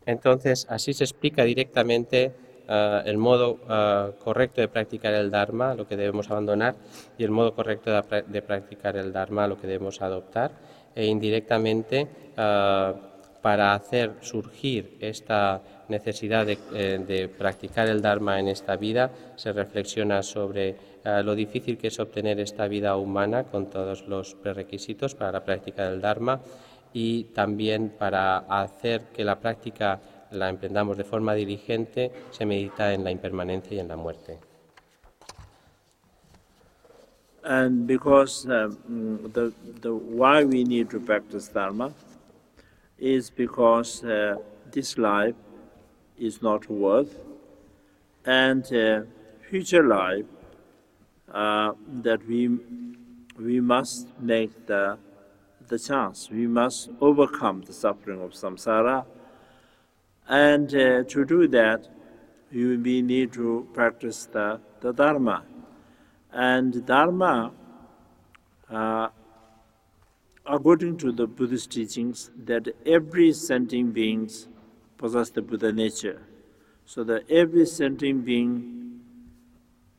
Entonces, 0.04 0.66
así 0.68 0.92
se 0.94 1.04
explica 1.04 1.44
directamente 1.44 2.35
uh, 2.68 3.06
el 3.06 3.18
modo 3.18 3.52
uh, 3.52 4.18
correcto 4.18 4.61
de 4.61 4.68
practicar 4.68 5.14
el 5.14 5.30
Dharma, 5.30 5.75
lo 5.75 5.87
que 5.87 5.97
debemos 5.97 6.28
abandonar, 6.28 6.75
y 7.16 7.25
el 7.25 7.30
modo 7.30 7.54
correcto 7.54 7.90
de, 7.90 8.23
de 8.26 8.42
practicar 8.42 8.97
el 8.97 9.12
Dharma, 9.12 9.47
lo 9.47 9.61
que 9.61 9.68
debemos 9.68 10.02
adoptar, 10.02 10.50
e 10.94 11.06
indirectamente 11.06 12.09
uh, 12.37 13.12
para 13.42 13.75
hacer 13.75 14.14
surgir 14.21 14.97
esta 15.00 15.61
necesidad 15.92 16.44
de, 16.44 16.58
eh, 16.75 16.99
de, 17.06 17.28
practicar 17.28 17.88
el 17.88 18.02
Dharma 18.02 18.40
en 18.40 18.49
esta 18.49 18.76
vida, 18.76 19.11
se 19.37 19.52
reflexiona 19.52 20.22
sobre 20.22 20.90
lo 21.04 21.34
difícil 21.34 21.78
que 21.78 21.88
es 21.88 21.99
obtener 21.99 22.38
esta 22.38 22.68
vida 22.68 22.96
humana 22.96 23.42
con 23.42 23.68
todos 23.70 24.06
los 24.06 24.37
prerequisitos 24.37 25.16
para 25.16 25.32
la 25.32 25.44
práctica 25.44 25.90
del 25.90 26.00
Dharma 26.00 26.40
y 26.92 27.25
también 27.34 27.90
para 27.99 28.38
hacer 28.38 29.06
que 29.12 29.25
la 29.25 29.40
práctica 29.40 30.00
la 30.32 30.49
emprendamos 30.49 30.96
de 30.96 31.04
forma 31.04 31.34
diligente, 31.34 32.11
se 32.30 32.46
medita 32.46 32.92
en 32.92 33.04
la 33.04 33.11
impermanencia 33.11 33.76
y 33.76 33.80
en 33.80 33.88
la 33.88 33.96
muerte. 33.96 34.38
And 37.44 37.87
because 37.88 38.46
um, 38.46 39.18
the, 39.32 39.52
the 39.80 39.92
why 39.92 40.44
we 40.44 40.62
need 40.62 40.90
to 40.90 41.00
practice 41.00 41.49
Dharma 41.49 41.92
is 42.99 43.30
because 43.30 44.04
uh, 44.04 44.37
this 44.70 44.96
life 44.96 45.34
is 46.29 46.41
not 46.43 46.69
worth 46.71 47.19
and 48.25 48.73
uh, 48.73 49.02
future 49.50 49.83
life 49.83 50.26
uh, 51.33 51.73
that 52.02 52.26
we 52.26 52.49
we 53.38 53.61
must 53.61 54.09
make 54.21 54.67
the 54.67 54.99
the 55.69 55.79
chance. 55.79 56.29
We 56.31 56.47
must 56.47 56.91
overcome 57.00 57.62
the 57.62 57.73
suffering 57.73 58.21
of 58.21 58.33
samsara. 58.33 59.07
And 60.29 60.75
uh, 60.75 61.05
to 61.05 61.25
do 61.25 61.49
that 61.49 61.88
you 62.50 62.79
we 62.85 63.00
need 63.00 63.33
to 63.33 63.67
practice 63.73 64.26
the, 64.26 64.61
the 64.81 64.93
dharma. 64.93 65.45
And 66.31 66.85
dharma 66.87 67.52
uh, 68.71 69.09
according 70.45 70.99
to 70.99 71.12
the 71.12 71.26
buddhist 71.26 71.71
teachings 71.71 72.31
that 72.45 72.69
every 72.85 73.33
sentient 73.33 73.95
beings 73.95 74.49
being 75.02 75.12
possesses 75.12 75.32
the 75.32 75.42
Buddha 75.42 75.73
nature. 75.73 76.23
So 76.85 77.04
that 77.04 77.30
every 77.30 77.66
sentient 77.66 78.25
being, 78.25 79.00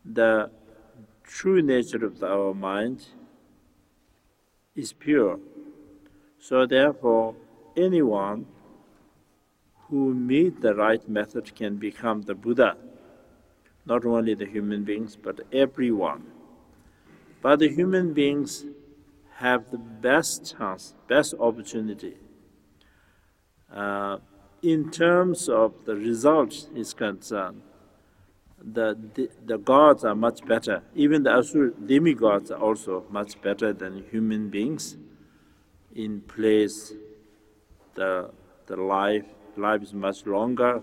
the 0.05 0.49
true 1.23 1.61
nature 1.61 2.05
of 2.05 2.23
our 2.23 2.53
mind 2.53 3.05
is 4.75 4.93
pure. 4.93 5.39
So 6.39 6.65
therefore, 6.65 7.35
anyone 7.77 8.45
who 9.89 10.13
meet 10.13 10.61
the 10.61 10.75
right 10.75 11.07
method 11.07 11.55
can 11.55 11.77
become 11.77 12.23
the 12.23 12.35
Buddha. 12.35 12.77
Not 13.85 14.05
only 14.05 14.33
the 14.33 14.45
human 14.45 14.83
beings, 14.83 15.15
but 15.15 15.41
everyone. 15.51 16.23
But 17.41 17.59
the 17.59 17.69
human 17.69 18.13
beings 18.13 18.65
have 19.37 19.71
the 19.71 19.77
best 19.77 20.55
chance, 20.57 20.93
best 21.07 21.33
opportunity. 21.39 22.15
Uh, 23.73 24.17
in 24.63 24.89
terms 24.89 25.49
of 25.49 25.73
the 25.85 25.95
results 25.95 26.69
is 26.73 26.93
concerned, 26.93 27.61
the, 28.63 28.97
the, 29.13 29.29
the 29.45 29.57
gods 29.57 30.05
are 30.05 30.15
much 30.15 30.43
better. 30.45 30.81
Even 30.95 31.23
the 31.23 31.29
asur 31.29 31.73
demigods 31.85 32.49
are 32.49 32.59
also 32.59 33.03
much 33.09 33.39
better 33.41 33.73
than 33.73 34.05
human 34.09 34.49
beings 34.49 34.95
in 35.93 36.21
place 36.21 36.93
the, 37.95 38.31
the 38.67 38.77
life, 38.77 39.25
life 39.57 39.83
is 39.83 39.93
much 39.93 40.25
longer, 40.25 40.81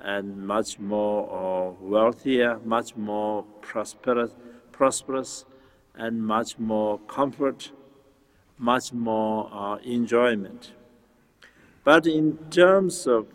and 0.00 0.46
much 0.46 0.78
more 0.78 1.28
uh, 1.28 1.84
wealthier, 1.84 2.60
much 2.64 2.96
more 2.96 3.42
prosperous, 3.60 4.30
prosperous, 4.70 5.44
and 5.96 6.24
much 6.24 6.58
more 6.58 6.98
comfort, 7.00 7.72
much 8.56 8.92
more 8.92 9.50
uh, 9.52 9.76
enjoyment. 9.78 10.72
But 11.84 12.06
in 12.06 12.38
terms 12.50 13.06
of 13.06 13.26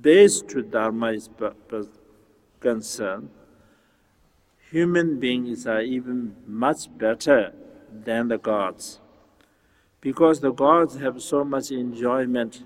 base 0.00 0.42
to 0.42 0.62
Dharma 0.62 1.12
is 1.12 1.30
concerned, 2.58 3.30
human 4.70 5.20
beings 5.20 5.66
are 5.66 5.80
even 5.80 6.34
much 6.46 6.88
better 6.98 7.52
than 8.04 8.28
the 8.28 8.38
gods. 8.38 9.00
Because 10.00 10.40
the 10.40 10.52
gods 10.52 10.98
have 10.98 11.22
so 11.22 11.44
much 11.44 11.70
enjoyment 11.70 12.64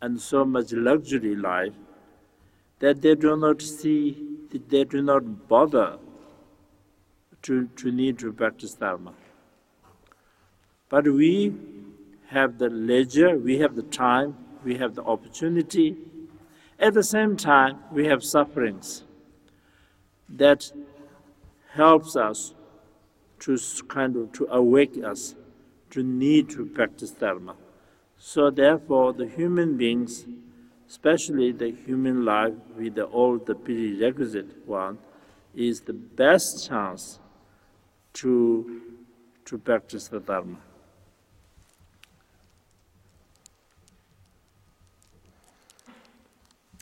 and 0.00 0.20
so 0.20 0.44
much 0.44 0.72
luxury 0.72 1.34
life 1.34 1.72
that 2.78 3.02
they 3.02 3.16
do 3.16 3.36
not 3.36 3.60
see, 3.60 4.16
they 4.68 4.84
do 4.84 5.02
not 5.02 5.48
bother 5.48 5.98
to, 7.42 7.66
to 7.76 7.90
need 7.90 8.18
to 8.20 8.32
practice 8.32 8.74
Dharma. 8.74 9.14
But 10.88 11.08
we 11.08 11.52
have 12.34 12.58
the 12.58 12.68
leisure, 12.68 13.38
we 13.38 13.58
have 13.58 13.76
the 13.76 13.82
time, 13.82 14.36
we 14.64 14.76
have 14.76 14.96
the 14.96 15.04
opportunity. 15.04 15.96
At 16.80 16.94
the 16.94 17.04
same 17.04 17.36
time, 17.36 17.78
we 17.92 18.06
have 18.06 18.24
sufferings 18.24 19.04
that 20.28 20.72
helps 21.70 22.16
us 22.16 22.54
to 23.38 23.56
kind 23.88 24.16
of 24.16 24.32
to 24.32 24.46
awake 24.50 24.96
us 25.12 25.36
to 25.90 26.02
need 26.02 26.50
to 26.50 26.66
practice 26.66 27.12
dharma. 27.12 27.54
So 28.18 28.50
therefore, 28.50 29.12
the 29.12 29.28
human 29.28 29.76
beings, 29.76 30.26
especially 30.88 31.52
the 31.52 31.70
human 31.70 32.24
life 32.24 32.54
with 32.76 32.96
the, 32.96 33.04
all 33.04 33.38
the 33.38 33.54
prerequisite 33.54 34.66
one, 34.66 34.98
is 35.54 35.82
the 35.82 35.92
best 35.92 36.66
chance 36.66 37.20
to 38.14 38.80
to 39.44 39.58
practice 39.58 40.08
the 40.08 40.20
dharma. 40.20 40.56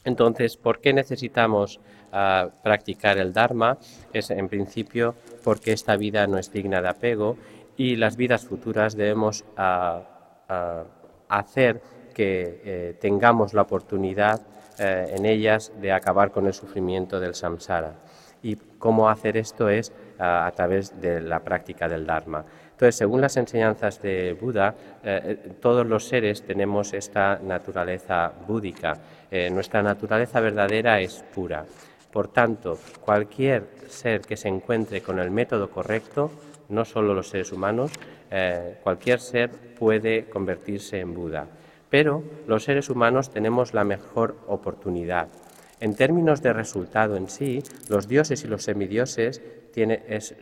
Entonces, 0.05 0.57
¿por 0.57 0.81
qué 0.81 0.93
necesitamos 0.93 1.81
uh, 2.13 2.51
practicar 2.63 3.19
el 3.19 3.33
Dharma? 3.33 3.79
Es 4.13 4.31
en 4.31 4.49
principio 4.49 5.15
porque 5.45 5.73
esta 5.73 5.97
vida 5.97 6.27
no 6.27 6.39
es 6.39 6.53
digna 6.53 6.83
de 6.83 6.89
apego 6.89 7.37
y 7.77 7.97
las 7.97 8.17
vidas 8.17 8.45
futuras 8.45 8.97
debemos 8.97 9.45
uh, 9.57 10.53
uh, 10.53 10.85
hacer 11.29 11.81
que 12.13 12.61
eh, 12.65 12.97
tengamos 13.01 13.55
la 13.55 13.63
oportunidad 13.63 14.43
eh, 14.79 15.15
en 15.17 15.25
ellas 15.25 15.73
de 15.81 15.93
acabar 15.93 16.31
con 16.31 16.47
el 16.47 16.53
sufrimiento 16.53 17.21
del 17.21 17.35
samsara. 17.35 17.95
Y 18.43 18.57
cómo 18.57 19.09
hacer 19.09 19.37
esto 19.37 19.69
es 19.69 19.93
a 20.19 20.53
través 20.55 21.01
de 21.01 21.21
la 21.21 21.41
práctica 21.41 21.89
del 21.89 22.07
Dharma. 22.07 22.45
Entonces, 22.83 22.99
según 22.99 23.21
las 23.21 23.37
enseñanzas 23.37 24.03
de 24.03 24.33
Buda, 24.33 24.75
eh, 25.05 25.53
todos 25.61 25.87
los 25.87 26.05
seres 26.05 26.43
tenemos 26.43 26.93
esta 26.95 27.39
naturaleza 27.39 28.33
búdica. 28.49 28.99
Eh, 29.31 29.49
nuestra 29.51 29.85
naturaleza 29.85 30.41
verdadera 30.41 31.01
es 31.01 31.23
pura. 31.33 31.65
Por 32.11 32.27
tanto, 32.27 32.77
cualquier 33.01 33.69
ser 33.87 34.23
que 34.23 34.37
se 34.37 34.49
encuentre 34.49 35.01
con 35.01 35.21
el 35.21 35.31
método 35.31 35.71
correcto, 35.71 36.33
no 36.71 36.85
solo 36.85 37.15
los 37.15 37.29
seres 37.29 37.53
humanos, 37.53 37.93
eh, 38.33 38.79
cualquier 38.83 39.21
ser 39.21 39.51
puede 39.79 40.25
convertirse 40.25 40.99
en 40.99 41.15
Buda. 41.15 41.47
Pero 41.89 42.25
los 42.49 42.65
seres 42.65 42.91
humanos 42.91 43.31
tenemos 43.31 43.75
la 43.75 43.85
mejor 43.85 44.35
oportunidad. 44.49 45.29
En 45.79 45.95
términos 45.95 46.43
de 46.43 46.53
resultado 46.53 47.17
en 47.17 47.29
sí, 47.29 47.63
los 47.89 48.09
dioses 48.09 48.43
y 48.43 48.49
los 48.49 48.65
semidioses 48.65 49.41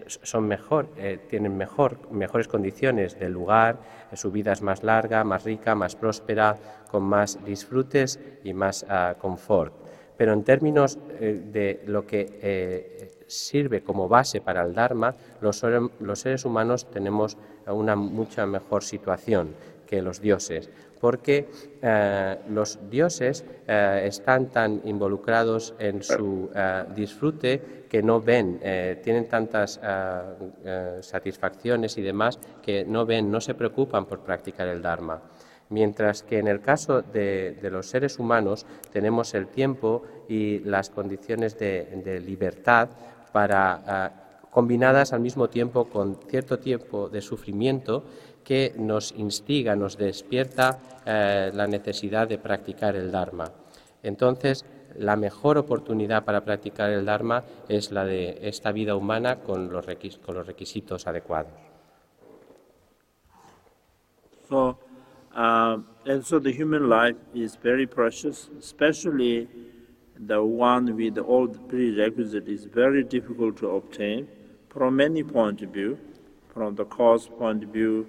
son 0.04 0.46
mejor, 0.46 0.88
eh, 0.96 1.18
tienen 1.28 1.56
mejor, 1.56 2.10
mejores 2.10 2.48
condiciones 2.48 3.18
del 3.18 3.32
lugar, 3.32 3.78
su 4.14 4.30
vida 4.30 4.52
es 4.52 4.62
más 4.62 4.82
larga, 4.82 5.24
más 5.24 5.44
rica, 5.44 5.74
más 5.74 5.96
próspera, 5.96 6.56
con 6.90 7.04
más 7.04 7.42
disfrutes 7.44 8.18
y 8.44 8.52
más 8.52 8.84
uh, 8.84 9.18
confort. 9.18 9.72
Pero 10.16 10.32
en 10.32 10.44
términos 10.44 10.98
eh, 11.18 11.42
de 11.50 11.82
lo 11.86 12.06
que 12.06 12.38
eh, 12.42 13.10
sirve 13.26 13.82
como 13.82 14.08
base 14.08 14.40
para 14.40 14.62
el 14.62 14.74
Dharma, 14.74 15.14
los 15.40 15.58
seres 15.58 16.44
humanos 16.44 16.90
tenemos 16.90 17.38
una 17.66 17.96
mucha 17.96 18.44
mejor 18.44 18.82
situación 18.82 19.54
que 19.86 20.02
los 20.02 20.20
dioses 20.20 20.68
porque 21.00 21.48
eh, 21.80 22.36
los 22.50 22.78
dioses 22.90 23.44
eh, 23.66 24.02
están 24.04 24.46
tan 24.50 24.82
involucrados 24.84 25.74
en 25.78 26.02
su 26.02 26.50
eh, 26.54 26.84
disfrute 26.94 27.86
que 27.88 28.02
no 28.02 28.20
ven, 28.20 28.60
tienen 29.02 29.26
tantas 29.26 29.80
satisfacciones 31.00 31.98
y 31.98 32.02
demás 32.02 32.38
que 32.62 32.84
no 32.84 33.04
ven, 33.04 33.32
no 33.32 33.40
se 33.40 33.54
preocupan 33.54 34.06
por 34.06 34.20
practicar 34.20 34.68
el 34.68 34.80
Dharma. 34.80 35.20
Mientras 35.70 36.22
que 36.22 36.38
en 36.38 36.46
el 36.46 36.60
caso 36.60 37.02
de, 37.02 37.58
los 37.62 37.86
seres 37.86 38.20
humanos 38.20 38.64
tenemos 38.92 39.34
el 39.34 39.48
tiempo 39.48 40.04
y 40.28 40.60
las 40.60 40.88
condiciones 40.88 41.58
de 41.58 42.22
libertad 42.24 42.90
para 43.32 44.29
combinadas 44.50 45.12
al 45.12 45.20
mismo 45.20 45.48
tiempo 45.48 45.86
con 45.86 46.16
cierto 46.28 46.58
tiempo 46.58 47.08
de 47.08 47.20
sufrimiento 47.20 48.04
que 48.44 48.74
nos 48.76 49.12
instiga, 49.12 49.76
nos 49.76 49.96
despierta 49.96 50.78
eh, 51.06 51.50
la 51.54 51.66
necesidad 51.66 52.28
de 52.28 52.38
practicar 52.38 52.96
el 52.96 53.12
Dharma. 53.12 53.50
Entonces, 54.02 54.64
la 54.96 55.16
mejor 55.16 55.58
oportunidad 55.58 56.24
para 56.24 56.44
practicar 56.44 56.90
el 56.90 57.04
Dharma 57.04 57.44
es 57.68 57.92
la 57.92 58.04
de 58.04 58.38
esta 58.42 58.72
vida 58.72 58.96
humana 58.96 59.36
con 59.36 59.70
los, 59.70 59.86
requisitos 59.86 61.06
adecuados. 61.06 61.52
So, 64.48 64.76
uh, 65.36 65.78
and 66.06 66.24
so 66.24 66.40
the 66.40 66.50
human 66.50 66.88
life 66.88 67.16
is 67.32 67.56
very 67.62 67.86
precious, 67.86 68.50
especially 68.58 69.48
the 70.26 70.42
one 70.42 70.92
with 70.96 71.18
all 71.18 71.46
the 71.46 71.60
prerequisites 71.68 72.48
is 72.48 72.64
very 72.64 73.04
difficult 73.04 73.56
to 73.58 73.70
obtain 73.76 74.26
from 74.70 74.96
many 74.96 75.22
point 75.22 75.60
of 75.62 75.70
view, 75.70 75.98
from 76.54 76.76
the 76.76 76.84
cost 76.84 77.30
point 77.38 77.64
of 77.64 77.70
view, 77.70 78.06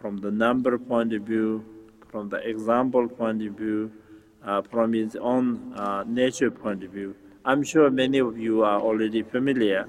from 0.00 0.16
the 0.18 0.30
number 0.30 0.76
point 0.76 1.12
of 1.12 1.22
view, 1.22 1.64
from 2.10 2.28
the 2.28 2.36
example 2.48 3.08
point 3.08 3.40
of 3.42 3.54
view, 3.54 3.90
uh, 4.44 4.60
from 4.60 4.94
its 4.94 5.14
own 5.16 5.72
uh, 5.76 6.04
nature 6.06 6.50
point 6.50 6.82
of 6.82 6.90
view. 6.90 7.14
I'm 7.44 7.62
sure 7.62 7.90
many 7.90 8.18
of 8.18 8.38
you 8.38 8.62
are 8.64 8.80
already 8.80 9.22
familiar 9.22 9.88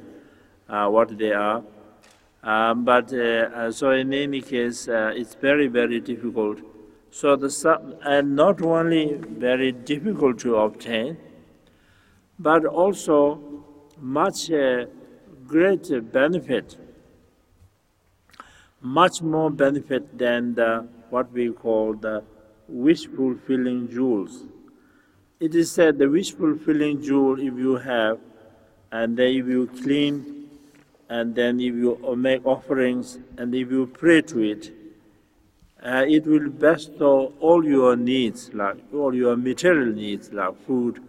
uh, 0.70 0.88
what 0.88 1.18
they 1.18 1.32
are. 1.34 1.64
Um, 2.44 2.84
but 2.84 3.12
uh, 3.14 3.18
uh, 3.18 3.72
so 3.72 3.92
in 3.92 4.14
any 4.14 4.42
case, 4.42 4.88
uh, 4.88 5.12
it's 5.16 5.34
very, 5.36 5.68
very 5.68 6.00
difficult. 6.00 6.60
So 7.10 7.36
the 7.36 7.98
and 8.04 8.36
not 8.36 8.62
only 8.62 9.14
very 9.14 9.72
difficult 9.72 10.40
to 10.40 10.56
obtain, 10.58 11.18
but 12.38 12.66
also 12.66 13.64
much 14.00 14.50
great 15.56 15.88
benefit 16.12 16.78
much 18.84 19.22
more 19.22 19.50
benefit 19.50 20.18
than 20.18 20.54
the, 20.56 20.86
what 21.10 21.32
we 21.32 21.50
call 21.52 21.94
the 21.94 22.22
wish 22.68 23.08
fulfilling 23.08 23.89
jewels. 23.89 24.44
It 25.39 25.56
is 25.56 25.72
said 25.72 25.98
the 25.98 26.10
wish 26.10 26.34
fulfilling 26.34 27.02
jewel, 27.02 27.39
if 27.39 27.54
you 27.58 27.78
have, 27.78 28.20
and 28.92 29.18
then 29.18 29.28
if 29.28 29.48
you 29.48 29.68
clean, 29.82 30.50
and 31.10 31.34
then 31.34 31.62
if 31.62 31.74
you 31.76 31.98
make 32.18 32.46
offerings, 32.46 33.20
and 33.38 33.56
if 33.56 33.72
you 33.72 33.88
pray 33.88 34.22
to 34.22 34.42
it, 34.42 34.72
uh, 35.82 36.06
it 36.08 36.26
will 36.26 36.50
bestow 36.50 37.34
all 37.39 37.66
your 37.66 37.96
needs, 37.96 38.54
like 38.54 38.78
all 38.94 39.16
your 39.16 39.38
material 39.38 39.94
needs, 39.94 40.32
like 40.34 40.56
food, 40.66 41.02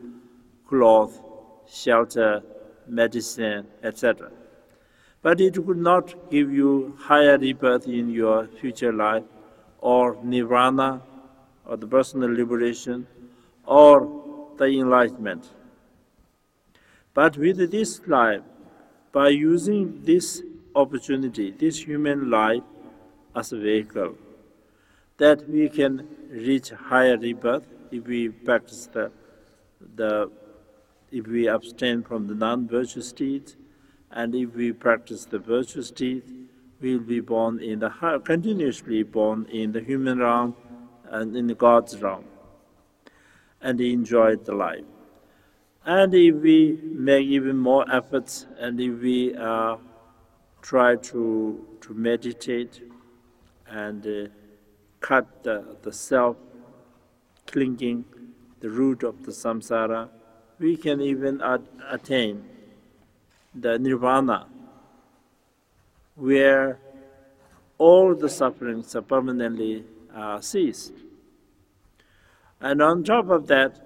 cloth, 0.69 1.21
shelter, 1.69 2.43
medicine, 2.89 3.67
etc 3.83 4.31
but 5.25 5.41
it 5.41 5.55
could 5.55 5.79
not 5.79 6.31
give 6.31 6.53
you 6.53 6.95
higher 7.01 7.39
rebirth 7.39 7.89
in 7.89 8.11
your 8.11 8.47
future 8.47 8.93
life, 8.93 9.25
or 9.79 10.19
nirvana, 10.23 11.01
or 11.65 11.79
the 11.79 11.87
personal 11.87 12.31
liberation, 12.31 13.07
or 13.65 13.95
the 14.59 14.67
enlightenment. 14.67 15.49
But 17.15 17.39
with 17.39 17.71
this 17.71 18.07
life, 18.07 18.43
by 19.13 19.29
using 19.31 20.03
this 20.03 20.43
opportunity, 20.75 21.51
this 21.53 21.79
human 21.87 22.29
life 22.29 22.63
as 23.35 23.51
a 23.53 23.59
vehicle, 23.59 24.19
that 25.17 25.49
we 25.49 25.71
can 25.71 26.07
reach 26.29 26.69
higher 26.69 27.17
rebirth 27.17 27.67
if 27.91 28.07
we 28.07 28.29
practice 28.29 28.91
the, 28.93 29.11
the 29.97 30.31
if 31.15 31.29
we 31.29 31.49
abstain 31.49 32.03
from 32.03 32.27
the 32.27 32.35
non-virtuous 32.35 33.13
deeds, 33.13 33.57
and 34.11 34.35
if 34.35 34.55
we 34.55 34.73
practice 34.73 35.25
the 35.25 35.39
virtuous 35.39 35.91
deeds, 35.91 36.31
we 36.81 36.97
will 36.97 37.05
be 37.05 37.21
born 37.21 37.61
in 37.61 37.79
the 37.79 38.21
continuously 38.25 39.03
born 39.05 39.47
in 39.47 39.73
the 39.73 39.81
human 39.81 40.19
realm 40.19 40.55
and 41.11 41.37
in 41.37 41.47
the 41.47 41.55
God's 41.55 42.03
realm, 42.03 42.25
and 43.61 43.81
enjoy 43.81 44.37
the 44.37 44.55
life. 44.55 44.85
And 45.87 46.13
if 46.15 46.35
we 46.37 46.81
make 46.83 47.27
even 47.27 47.59
more 47.59 47.85
efforts 47.93 48.47
and 48.59 48.81
if 48.81 49.01
we 49.01 49.37
uh, 49.37 49.77
try 50.63 50.97
to, 50.97 51.67
to 51.83 51.95
meditate 51.95 52.83
and 53.69 54.07
uh, 54.07 54.31
cut 55.01 55.45
the, 55.45 55.77
the 55.83 55.93
self 55.93 56.37
clinging, 57.47 58.05
the 58.61 58.71
root 58.71 59.03
of 59.03 59.25
the 59.25 59.31
samsara, 59.31 60.09
we 60.59 60.77
can 60.77 61.01
even 61.01 61.43
attain 61.91 62.45
the 63.55 63.79
nirvana, 63.79 64.47
where 66.17 66.79
all 67.79 68.15
the 68.15 68.29
sufferings 68.29 68.95
are 68.95 69.03
permanently 69.03 69.85
uh, 70.15 70.41
ceased. 70.41 70.93
And 72.61 72.81
on 72.81 73.05
top 73.05 73.31
of 73.31 73.47
that, 73.49 73.81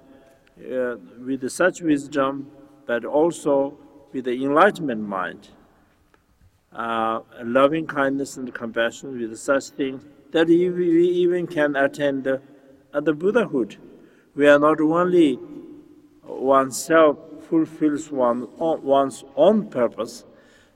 uh, 0.59 0.97
with 1.25 1.49
such 1.51 1.81
wisdom, 1.81 2.51
but 2.87 3.05
also 3.05 3.77
with 4.13 4.25
the 4.25 4.33
enlightenment 4.45 5.03
mind, 5.03 5.49
uh, 6.73 7.21
loving 7.43 7.87
kindness 7.87 8.37
and 8.37 8.53
compassion, 8.53 9.19
with 9.19 9.37
such 9.39 9.71
things, 9.71 10.05
that 10.33 10.49
we 10.49 11.09
even 11.09 11.47
can 11.47 11.77
attain 11.77 12.23
the, 12.23 12.41
uh, 12.93 13.01
the 13.01 13.15
Buddhahood. 13.15 13.77
We 14.35 14.47
are 14.47 14.59
not 14.59 14.81
only 14.81 15.39
oneself 16.29 17.19
fulfills 17.49 18.11
one, 18.11 18.49
one's 18.59 19.25
own 19.37 19.69
purpose, 19.69 20.25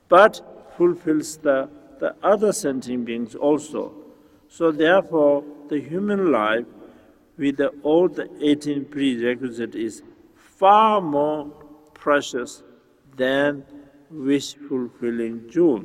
but 0.09 0.41
fulfills 0.77 1.37
the, 1.39 1.69
the 2.01 2.15
other 2.23 2.53
sentient 2.53 3.05
beings 3.05 3.35
also. 3.35 3.93
So 4.49 4.73
therefore, 4.73 5.45
the 5.69 5.81
human 5.81 6.33
life 6.33 6.67
with 7.39 7.57
the, 7.57 7.69
all 7.83 8.09
the 8.09 8.29
18 8.41 8.87
prerequisites 8.87 9.77
is 9.77 10.03
far 10.35 11.01
more 11.01 11.47
precious 11.95 12.63
than 13.17 13.65
wish 14.11 14.55
fulfilling 14.55 15.49
jewel. 15.49 15.85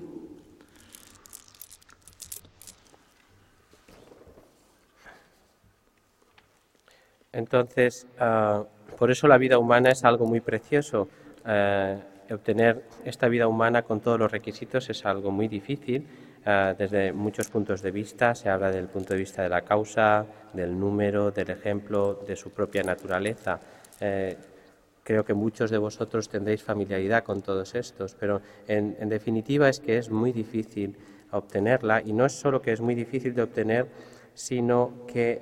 Entonces, 7.34 8.06
uh, 8.19 8.63
por 8.97 9.12
eso 9.12 9.27
la 9.27 9.38
vida 9.38 9.57
humana 9.57 9.91
es 9.91 10.03
algo 10.03 10.25
muy 10.25 10.41
precioso. 10.41 11.07
Uh, 11.45 12.33
obtener 12.33 12.83
esta 13.05 13.29
vida 13.29 13.47
humana 13.47 13.83
con 13.83 14.01
todos 14.01 14.19
los 14.19 14.31
requisitos 14.31 14.89
es 14.89 15.05
algo 15.05 15.31
muy 15.31 15.47
difícil 15.47 16.05
uh, 16.45 16.75
desde 16.77 17.13
muchos 17.13 17.49
puntos 17.49 17.81
de 17.81 17.91
vista. 17.91 18.36
Se 18.36 18.49
habla 18.49 18.71
del 18.71 18.88
punto 18.88 19.13
de 19.13 19.19
vista 19.19 19.43
de 19.43 19.49
la 19.49 19.62
causa, 19.62 20.25
del 20.53 20.77
número, 20.77 21.31
del 21.31 21.49
ejemplo, 21.49 22.15
de 22.27 22.36
su 22.36 22.51
propia 22.51 22.83
naturaleza. 22.83 23.60
creo 25.03 25.23
que 25.23 25.33
muchos 25.33 25.71
de 25.71 25.77
vosotros 25.77 26.27
tendréis 26.27 26.62
familiaridad 26.62 27.23
con 27.23 27.41
todos 27.41 27.75
estos, 27.75 28.13
pero 28.15 28.41
en 28.67 29.07
definitiva 29.07 29.69
es 29.69 29.79
que 29.79 29.97
es 29.97 30.10
muy 30.10 30.33
difícil 30.33 30.97
obtenerla 31.31 32.01
y 32.05 32.13
no 32.13 32.25
es 32.25 32.33
solo 32.33 32.62
que 32.62 32.73
es 32.73 32.81
muy 32.81 32.95
difícil 32.95 33.33
de 33.33 33.41
obtener, 33.43 33.88
sino 34.33 35.05
que 35.07 35.41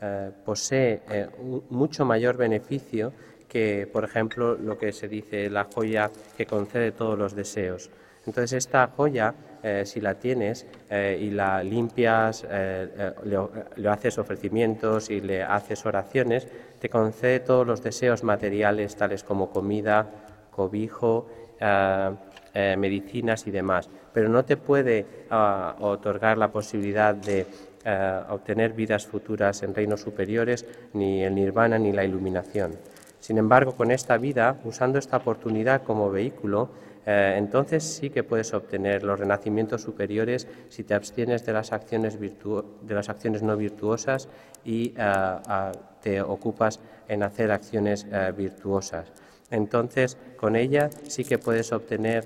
eh, 0.00 0.30
posee 0.44 1.00
eh, 1.08 1.28
mucho 1.70 2.04
mayor 2.04 2.36
beneficio 2.36 3.12
que, 3.48 3.88
por 3.90 4.04
ejemplo, 4.04 4.54
lo 4.54 4.76
que 4.76 4.92
se 4.92 5.08
dice 5.08 5.48
la 5.48 5.64
joya 5.64 6.10
que 6.36 6.46
concede 6.46 6.92
todos 6.92 7.18
los 7.18 7.34
deseos. 7.34 7.90
Entonces, 8.26 8.52
esta 8.54 8.88
joya, 8.88 9.34
eh, 9.62 9.84
si 9.86 10.00
la 10.00 10.14
tienes 10.14 10.66
y 10.90 11.30
la 11.30 11.62
limpias, 11.62 12.44
le, 12.44 13.88
haces 13.88 14.18
ofrecimientos 14.18 15.10
y 15.10 15.20
le 15.20 15.42
haces 15.42 15.84
oraciones, 15.86 16.48
te 16.80 16.88
concede 16.88 17.40
todos 17.40 17.66
los 17.66 17.82
deseos 17.82 18.24
materiales, 18.24 18.96
tales 18.96 19.22
como 19.24 19.50
comida, 19.50 20.06
cobijo, 20.50 21.28
medicinas 22.54 23.46
y 23.46 23.50
demás. 23.50 23.88
Pero 24.12 24.28
no 24.28 24.44
te 24.44 24.56
puede 24.56 25.06
ah, 25.30 25.74
otorgar 25.80 26.38
la 26.38 26.52
posibilidad 26.52 27.14
de 27.14 27.46
eh, 27.86 28.20
obtener 28.30 28.72
vidas 28.72 29.06
futuras 29.06 29.62
en 29.62 29.74
reinos 29.74 30.00
superiores, 30.00 30.64
ni 30.94 31.22
el 31.22 31.34
nirvana 31.34 31.78
ni 31.78 31.92
la 31.92 32.02
iluminación. 32.02 32.78
Sin 33.20 33.36
embargo, 33.36 33.72
con 33.72 33.90
esta 33.90 34.16
vida, 34.16 34.58
usando 34.64 34.98
esta 34.98 35.18
oportunidad 35.18 35.82
como 35.82 36.10
vehículo, 36.10 36.70
eh, 37.04 37.34
entonces 37.36 37.84
sí 37.84 38.08
que 38.08 38.24
puedes 38.24 38.54
obtener 38.54 39.02
los 39.02 39.20
renacimientos 39.20 39.82
superiores 39.82 40.48
si 40.70 40.82
te 40.82 40.94
abstienes 40.94 41.44
de 41.44 41.52
las 41.52 41.72
acciones, 41.72 42.18
de 42.18 42.94
las 42.94 43.10
acciones 43.10 43.42
no 43.42 43.54
virtuosas 43.54 44.30
y 44.64 44.94
eh, 44.96 45.72
te 46.00 46.22
ocupas 46.22 46.80
en 47.06 47.22
hacer 47.22 47.50
acciones 47.50 48.06
virtuosas. 48.34 49.12
Entonces, 49.50 50.16
con 50.38 50.56
ella 50.56 50.88
sí 51.06 51.22
que 51.22 51.36
puedes 51.38 51.70
obtener 51.72 52.24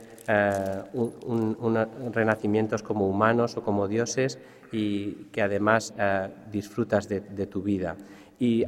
renacimientos 2.12 2.84
como 2.84 3.08
humanos 3.08 3.56
o 3.56 3.64
como 3.64 3.88
dioses 3.88 4.38
y 4.72 5.12
que 5.32 5.42
además 5.42 5.94
eh, 5.98 6.28
disfrutas 6.50 7.08
de, 7.08 7.20
tu 7.46 7.62
vida. 7.62 7.96
Y, 8.38 8.64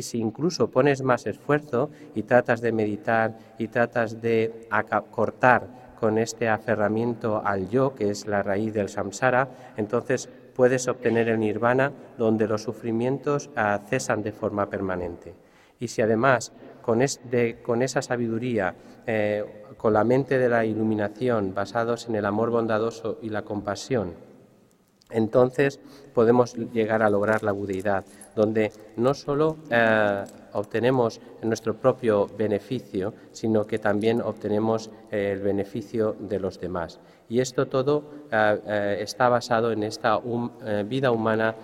si 0.00 0.18
incluso 0.18 0.70
pones 0.70 1.02
más 1.02 1.26
esfuerzo 1.26 1.90
y 2.14 2.22
tratas 2.22 2.60
de 2.62 2.72
meditar 2.72 3.38
y 3.58 3.68
tratas 3.68 4.20
de 4.20 4.66
cortar 5.10 5.94
con 6.00 6.18
este 6.18 6.48
aferramiento 6.48 7.42
al 7.44 7.68
yo, 7.68 7.94
que 7.94 8.10
es 8.10 8.26
la 8.26 8.42
raíz 8.42 8.72
del 8.72 8.88
samsara, 8.88 9.74
entonces 9.76 10.28
puedes 10.54 10.88
obtener 10.88 11.28
el 11.28 11.38
nirvana 11.38 11.92
donde 12.16 12.48
los 12.48 12.62
sufrimientos 12.62 13.50
eh, 13.56 13.78
cesan 13.88 14.22
de 14.22 14.32
forma 14.32 14.68
permanente. 14.70 15.34
Y 15.78 15.88
si 15.88 16.02
además 16.02 16.52
con, 16.80 17.00
con 17.62 17.82
esa 17.82 18.02
sabiduría, 18.02 18.74
eh, 19.06 19.44
con 19.76 19.92
la 19.92 20.04
mente 20.04 20.38
de 20.38 20.48
la 20.48 20.64
iluminación, 20.64 21.54
basados 21.54 22.08
en 22.08 22.14
el 22.14 22.24
amor 22.24 22.50
bondadoso 22.50 23.18
y 23.20 23.28
la 23.28 23.42
compasión, 23.42 24.14
entonces 25.10 25.80
podemos 26.14 26.54
llegar 26.54 27.02
a 27.02 27.10
lograr 27.10 27.42
la 27.42 27.52
budeidad, 27.52 28.04
donde 28.34 28.72
no 28.96 29.14
solo 29.14 29.58
eh, 29.70 30.24
obtenemos 30.52 31.20
nuestro 31.42 31.74
propio 31.74 32.26
beneficio, 32.38 33.12
sino 33.30 33.66
que 33.66 33.78
también 33.78 34.20
obtenemos 34.20 34.90
el 35.10 35.40
beneficio 35.40 36.16
de 36.18 36.40
los 36.40 36.58
demás. 36.58 37.00
Y 37.28 37.40
esto 37.40 37.66
todo 37.66 38.04
eh, 38.30 38.60
eh, 38.66 38.96
está 39.00 39.28
basado 39.28 39.72
en 39.72 39.82
esta 39.82 40.20
vida 40.86 41.10
humana 41.10 41.54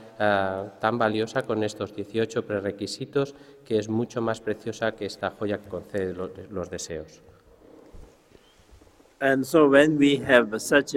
tan 0.79 0.99
valiosa 0.99 1.43
con 1.43 1.65
estos 1.65 1.95
18 1.95 2.45
prerequisitos, 2.45 3.35
que 3.65 3.79
es 3.79 3.89
mucho 3.89 4.21
más 4.21 4.41
preciosa 4.41 4.93
que 4.93 5.07
esta 5.07 5.31
joya 5.31 5.59
que 5.59 5.69
concede 5.69 6.13
los, 6.13 6.71
deseos. 6.71 7.23
And 9.21 9.45
so 9.45 9.67
when 9.67 9.99
we 9.99 10.23
have 10.27 10.59
such 10.61 10.95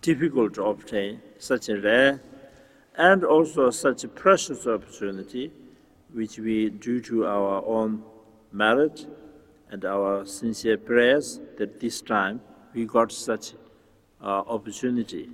difficult 0.00 0.54
to 0.54 0.64
obtain, 0.64 1.20
such 1.38 1.68
a 1.68 1.80
rare 1.80 2.20
and 2.96 3.24
also 3.24 3.70
such 3.70 4.04
a 4.04 4.08
precious 4.08 4.66
opportunity, 4.66 5.50
which 6.12 6.38
we, 6.38 6.70
due 6.70 7.00
to 7.00 7.26
our 7.26 7.64
own 7.64 8.02
merit 8.52 9.06
and 9.70 9.84
our 9.84 10.26
sincere 10.26 10.76
prayers, 10.76 11.40
that 11.56 11.80
this 11.80 12.02
time 12.02 12.40
we 12.74 12.84
got 12.84 13.12
such 13.12 13.54
uh, 14.22 14.26
opportunity. 14.26 15.30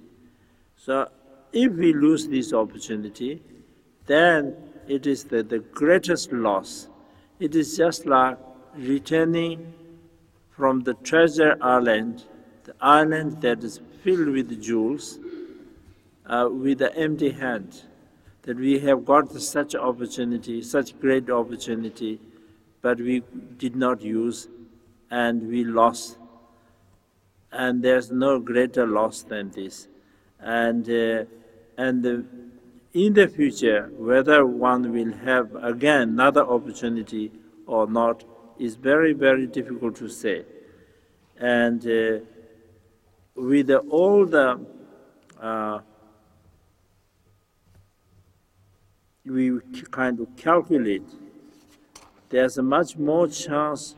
So, 0.77 1.09
if 1.53 1.73
we 1.73 1.93
lose 1.93 2.29
this 2.29 2.53
opportunity, 2.53 3.43
then 4.07 4.55
it 4.87 5.07
is 5.07 5.25
the, 5.25 5.43
the 5.43 5.59
greatest 5.59 6.33
loss. 6.33 6.89
It 7.41 7.57
is 7.57 7.77
just 7.77 8.07
like 8.07 8.39
returning 8.77 9.73
from 10.51 10.81
the 10.81 10.95
treasure 10.95 11.57
island, 11.61 12.25
the 12.65 12.75
island 12.81 13.41
that 13.43 13.65
is 13.65 13.81
filled 14.07 14.29
with 14.29 14.63
jewels 14.63 15.19
uh, 16.27 16.49
with 16.49 16.79
the 16.79 16.95
empty 16.97 17.31
hand. 17.31 17.83
That 18.43 18.57
we 18.57 18.79
have 18.79 19.05
got 19.05 19.33
such 19.33 19.75
opportunity, 19.75 20.63
such 20.63 20.97
great 21.01 21.29
opportunity, 21.29 22.21
but 22.83 23.01
we 23.01 23.25
did 23.59 23.75
not 23.75 24.03
use 24.03 24.47
and 25.11 25.49
we 25.49 25.65
lost. 25.65 26.19
And 27.51 27.83
there's 27.83 28.13
no 28.13 28.39
greater 28.39 28.87
loss 28.87 29.23
than 29.23 29.51
this. 29.51 29.89
And, 30.39 30.89
uh, 30.89 31.25
and 31.77 32.05
the, 32.05 32.25
in 32.95 33.15
the 33.15 33.27
future, 33.27 33.91
whether 33.97 34.47
one 34.47 34.93
will 34.93 35.15
have 35.25 35.53
again 35.57 36.03
another 36.03 36.45
opportunity 36.47 37.33
or 37.67 37.89
not 37.89 38.23
is 38.57 38.77
very, 38.77 39.13
very 39.15 39.49
difficult 39.49 39.97
to 39.97 40.09
say. 40.09 40.45
And 41.39 41.85
uh, 41.85 42.25
with 43.37 43.71
all 43.71 44.27
the 44.27 44.59
uh, 45.41 45.81
we 49.25 49.61
kind 49.91 50.21
of 50.21 50.35
calculate, 50.37 51.03
there's 52.29 52.59
a 52.59 52.63
much 52.63 52.97
more 52.97 53.29
chance 53.29 53.95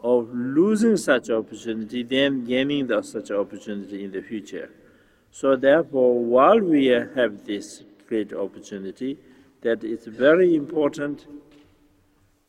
of 0.00 0.28
losing 0.32 0.96
such 0.96 1.30
opportunity 1.30 2.02
than 2.02 2.44
gaining 2.44 2.86
the, 2.86 3.02
such 3.02 3.30
opportunity 3.30 4.04
in 4.04 4.12
the 4.12 4.22
future. 4.22 4.70
So 5.30 5.56
therefore, 5.56 6.22
while 6.22 6.60
we 6.60 6.86
have 6.86 7.44
this 7.44 7.82
great 8.06 8.32
opportunity, 8.32 9.18
that 9.62 9.82
it's 9.82 10.06
very 10.06 10.54
important 10.54 11.26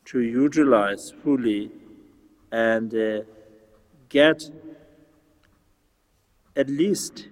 to 0.04 0.20
utilize 0.20 1.12
fully 1.24 1.70
and 2.52 2.94
uh, 2.94 3.22
get 4.08 4.50
at 6.56 6.70
least 6.70 7.28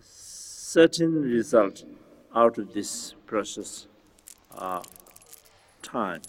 certain 0.00 1.22
result 1.22 1.84
out 2.34 2.58
of 2.58 2.74
this 2.74 3.14
precious 3.26 3.86
uh, 4.58 4.82
time. 5.80 6.20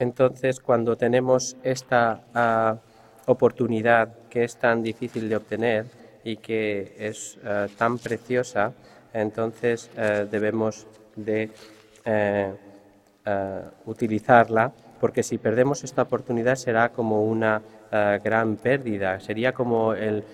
Entonces, 0.00 0.60
cuando 0.60 0.96
tenemos 0.96 1.56
esta 1.62 2.24
uh, 2.34 3.30
oportunidad 3.30 4.16
que 4.30 4.44
es 4.44 4.56
tan 4.56 4.82
difícil 4.82 5.28
de 5.28 5.36
obtener 5.36 5.86
y 6.24 6.38
que 6.38 6.96
es 6.98 7.36
uh, 7.44 7.68
tan 7.76 7.98
preciosa, 7.98 8.72
entonces 9.12 9.90
uh, 9.96 10.26
debemos 10.30 10.86
de 11.16 11.50
utilizarla, 13.86 14.72
porque 15.00 15.22
si 15.22 15.38
perdemos 15.38 15.84
esta 15.84 16.02
oportunidad 16.02 16.56
será 16.56 16.90
como 16.90 17.24
una 17.24 17.62
gran 18.22 18.56
pérdida, 18.56 19.18
sería 19.20 19.52
como 19.52 19.94
el 19.94 20.24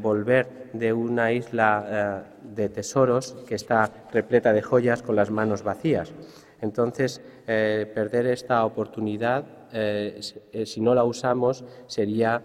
volver 0.00 0.70
de 0.72 0.92
una 0.92 1.32
isla 1.32 2.24
de 2.42 2.68
tesoros 2.68 3.36
que 3.46 3.54
está 3.54 3.90
repleta 4.12 4.52
de 4.52 4.62
joyas 4.62 5.02
con 5.02 5.16
las 5.16 5.30
manos 5.30 5.62
vacías. 5.62 6.12
Entonces, 6.60 7.20
eh, 7.46 7.90
perder 7.94 8.26
esta 8.26 8.64
oportunidad, 8.64 9.44
eh, 9.72 10.20
eh, 10.52 10.66
si 10.66 10.80
no 10.80 10.94
la 10.94 11.04
usamos, 11.04 11.64
sería 11.86 12.42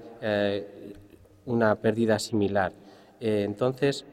una 1.45 1.75
pérdida 1.75 2.17
similar. 2.19 2.73
entonces, 3.19 4.05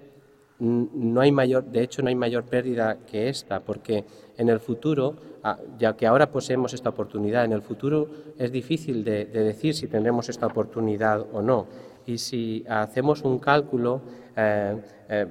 no 0.63 1.21
hay 1.21 1.33
mayor, 1.33 1.65
de 1.65 1.83
hecho, 1.83 2.03
no 2.03 2.09
hay 2.09 2.15
mayor 2.15 2.45
pérdida 2.45 2.99
que 3.07 3.29
esta, 3.29 3.61
porque 3.61 4.05
en 4.37 4.49
el 4.49 4.61
futuro, 4.61 5.17
ah, 5.43 5.59
ya 5.79 5.97
que 5.97 6.07
ahora 6.07 6.31
poseemos 6.31 6.73
esta 6.73 6.91
oportunidad, 6.91 7.45
en 7.45 7.53
el 7.53 7.63
futuro 7.63 8.09
es 8.39 8.53
difícil 8.53 9.05
de 9.05 9.25
decir 9.27 9.75
si 9.75 9.89
tendremos 9.89 10.29
esta 10.29 10.47
oportunidad 10.47 11.27
o 11.33 11.43
no. 11.43 11.67
Y 12.07 12.19
si 12.19 12.65
hacemos 12.69 13.23
un 13.23 13.39
cálculo, 13.39 14.03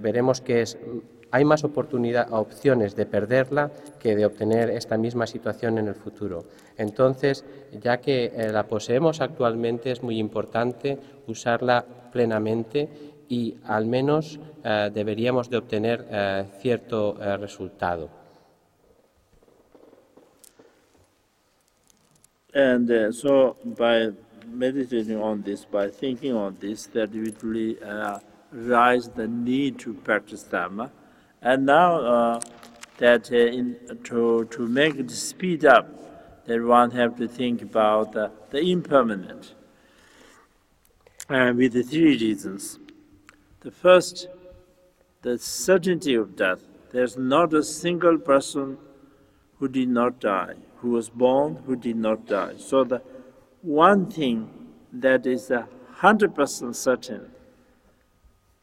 veremos 0.01 0.39
que 0.39 0.61
es 0.61 0.77
hay 1.31 1.45
más 1.45 1.63
oportunidad, 1.63 2.31
opciones 2.33 2.95
de 2.95 3.05
perderla 3.05 3.71
que 3.99 4.15
de 4.15 4.25
obtener 4.25 4.69
esta 4.69 4.97
misma 4.97 5.25
situación 5.25 5.77
en 5.77 5.87
el 5.87 5.95
futuro. 5.95 6.43
Entonces, 6.77 7.45
ya 7.81 7.97
que 7.97 8.25
eh, 8.25 8.51
la 8.51 8.63
poseemos 8.67 9.21
actualmente, 9.21 9.91
es 9.91 10.03
muy 10.03 10.19
importante 10.19 10.99
usarla 11.27 11.85
plenamente 12.11 13.10
y 13.31 13.57
al 13.63 13.85
menos 13.85 14.39
eh, 14.63 14.91
deberíamos 14.93 15.49
de 15.49 15.57
obtener 15.57 16.05
eh, 16.09 16.45
cierto 16.61 17.15
resultado. 17.39 18.09
And 22.53 22.91
uh, 22.91 23.11
so, 23.13 23.55
by 23.63 24.09
meditating 24.45 25.15
on 25.15 25.41
this, 25.43 25.63
by 25.63 25.87
thinking 25.87 26.35
on 26.35 26.57
this, 26.59 26.87
that 26.87 27.09
really 27.13 27.81
uh, 27.81 28.19
rise 28.51 29.07
the 29.07 29.25
need 29.27 29.79
to 29.79 29.93
practice 29.93 30.43
Dharma. 30.43 30.91
And 31.41 31.65
now 31.65 32.01
uh, 32.01 32.41
that 32.97 33.31
uh, 33.31 33.35
in, 33.35 33.77
to, 34.03 34.45
to 34.51 34.67
make 34.67 34.95
it 34.95 35.09
speed 35.11 35.63
up, 35.63 36.45
that 36.45 36.61
one 36.61 36.91
have 36.91 37.15
to 37.19 37.27
think 37.29 37.61
about 37.61 38.17
uh, 38.17 38.29
the 38.49 38.59
impermanent. 38.59 39.53
And 41.29 41.57
with 41.57 41.71
the 41.71 41.83
three 41.83 42.17
reasons. 42.17 42.79
The 43.61 43.71
first, 43.71 44.27
the 45.21 45.37
certainty 45.37 46.15
of 46.15 46.35
death. 46.35 46.61
There's 46.91 47.15
not 47.15 47.53
a 47.53 47.63
single 47.63 48.17
person 48.17 48.77
who 49.59 49.67
did 49.67 49.87
not 49.87 50.19
die, 50.19 50.55
who 50.77 50.89
was 50.91 51.09
born, 51.09 51.61
who 51.67 51.75
did 51.75 51.95
not 51.95 52.25
die. 52.25 52.55
So 52.57 52.83
the 52.83 53.01
one 53.61 54.07
thing 54.09 54.49
that 54.91 55.27
is 55.27 55.51
a 55.51 55.67
hundred 55.93 56.33
percent 56.33 56.75
certain 56.75 57.29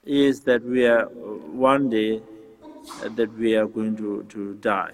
is 0.04 0.40
that 0.40 0.64
we 0.64 0.84
are 0.86 1.04
one 1.04 1.88
day 1.88 2.20
that 3.02 3.32
we 3.38 3.54
are 3.54 3.66
going 3.66 3.96
to, 3.96 4.24
to 4.30 4.54
die. 4.54 4.92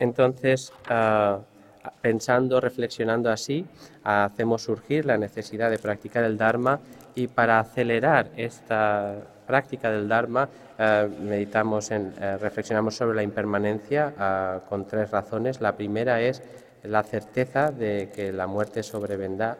Entonces, 0.00 0.70
uh, 0.90 1.38
pensando, 2.00 2.60
reflexionando 2.60 3.30
así, 3.30 3.66
hacemos 4.04 4.62
surgir 4.62 5.06
la 5.06 5.18
necesidad 5.18 5.70
de 5.70 5.78
practicar 5.78 6.24
el 6.24 6.36
Dharma 6.36 6.80
y 7.14 7.28
para 7.28 7.58
acelerar 7.60 8.30
esta 8.36 9.16
práctica 9.46 9.90
del 9.90 10.08
Dharma 10.08 10.48
uh, 10.78 11.22
meditamos 11.22 11.90
en, 11.90 12.12
uh, 12.18 12.38
reflexionamos 12.38 12.96
sobre 12.96 13.16
la 13.16 13.22
impermanencia 13.22 14.62
con 14.68 14.86
tres 14.86 15.10
razones. 15.10 15.60
La 15.60 15.76
primera 15.76 16.20
es 16.20 16.42
la 16.82 17.02
certeza 17.02 17.70
de 17.70 18.10
que 18.14 18.32
la 18.32 18.46
muerte 18.46 18.82
sobrevendrá, 18.82 19.56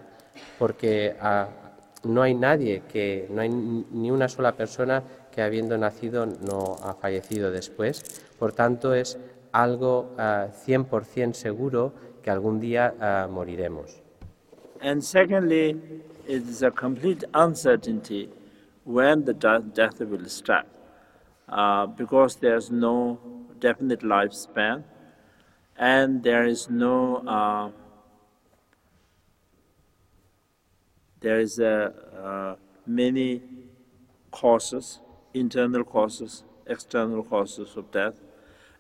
porque 0.58 1.16
no 2.04 2.22
hay 2.22 2.34
nadie 2.34 2.82
que, 2.90 3.26
no 3.30 3.40
hay 3.40 3.48
ni 3.48 4.10
una 4.10 4.28
sola 4.28 4.52
persona 4.52 5.02
que 5.32 5.42
habiendo 5.42 5.76
nacido 5.76 6.26
no 6.26 6.76
ha 6.82 6.94
fallecido 6.94 7.50
después. 7.50 8.22
Por 8.38 8.52
tanto, 8.52 8.94
es 8.94 9.18
algo 9.52 10.12
uh, 10.16 10.20
ah, 10.20 10.48
100% 10.66 11.34
seguro 11.34 11.92
que 12.26 12.32
algún 12.32 12.58
día 12.58 12.92
uh, 12.98 13.28
moriremos. 13.30 14.02
And 14.80 15.02
secondly, 15.02 15.76
it 16.26 16.42
is 16.48 16.60
a 16.64 16.72
complete 16.72 17.22
uncertainty 17.32 18.28
when 18.84 19.24
the 19.24 19.32
death 19.32 20.00
will 20.00 20.28
start, 20.28 20.66
uh, 21.48 21.86
because 21.86 22.34
there's 22.34 22.68
no 22.68 23.20
definite 23.60 24.00
lifespan, 24.00 24.82
and 25.76 26.24
there 26.24 26.44
is 26.44 26.68
no 26.68 27.22
uh, 27.28 27.70
there 31.20 31.38
is 31.38 31.60
a, 31.60 31.92
uh, 32.24 32.56
many 32.86 33.40
causes, 34.32 34.98
internal 35.32 35.84
causes, 35.84 36.42
external 36.66 37.22
causes 37.22 37.76
of 37.76 37.92
death, 37.92 38.20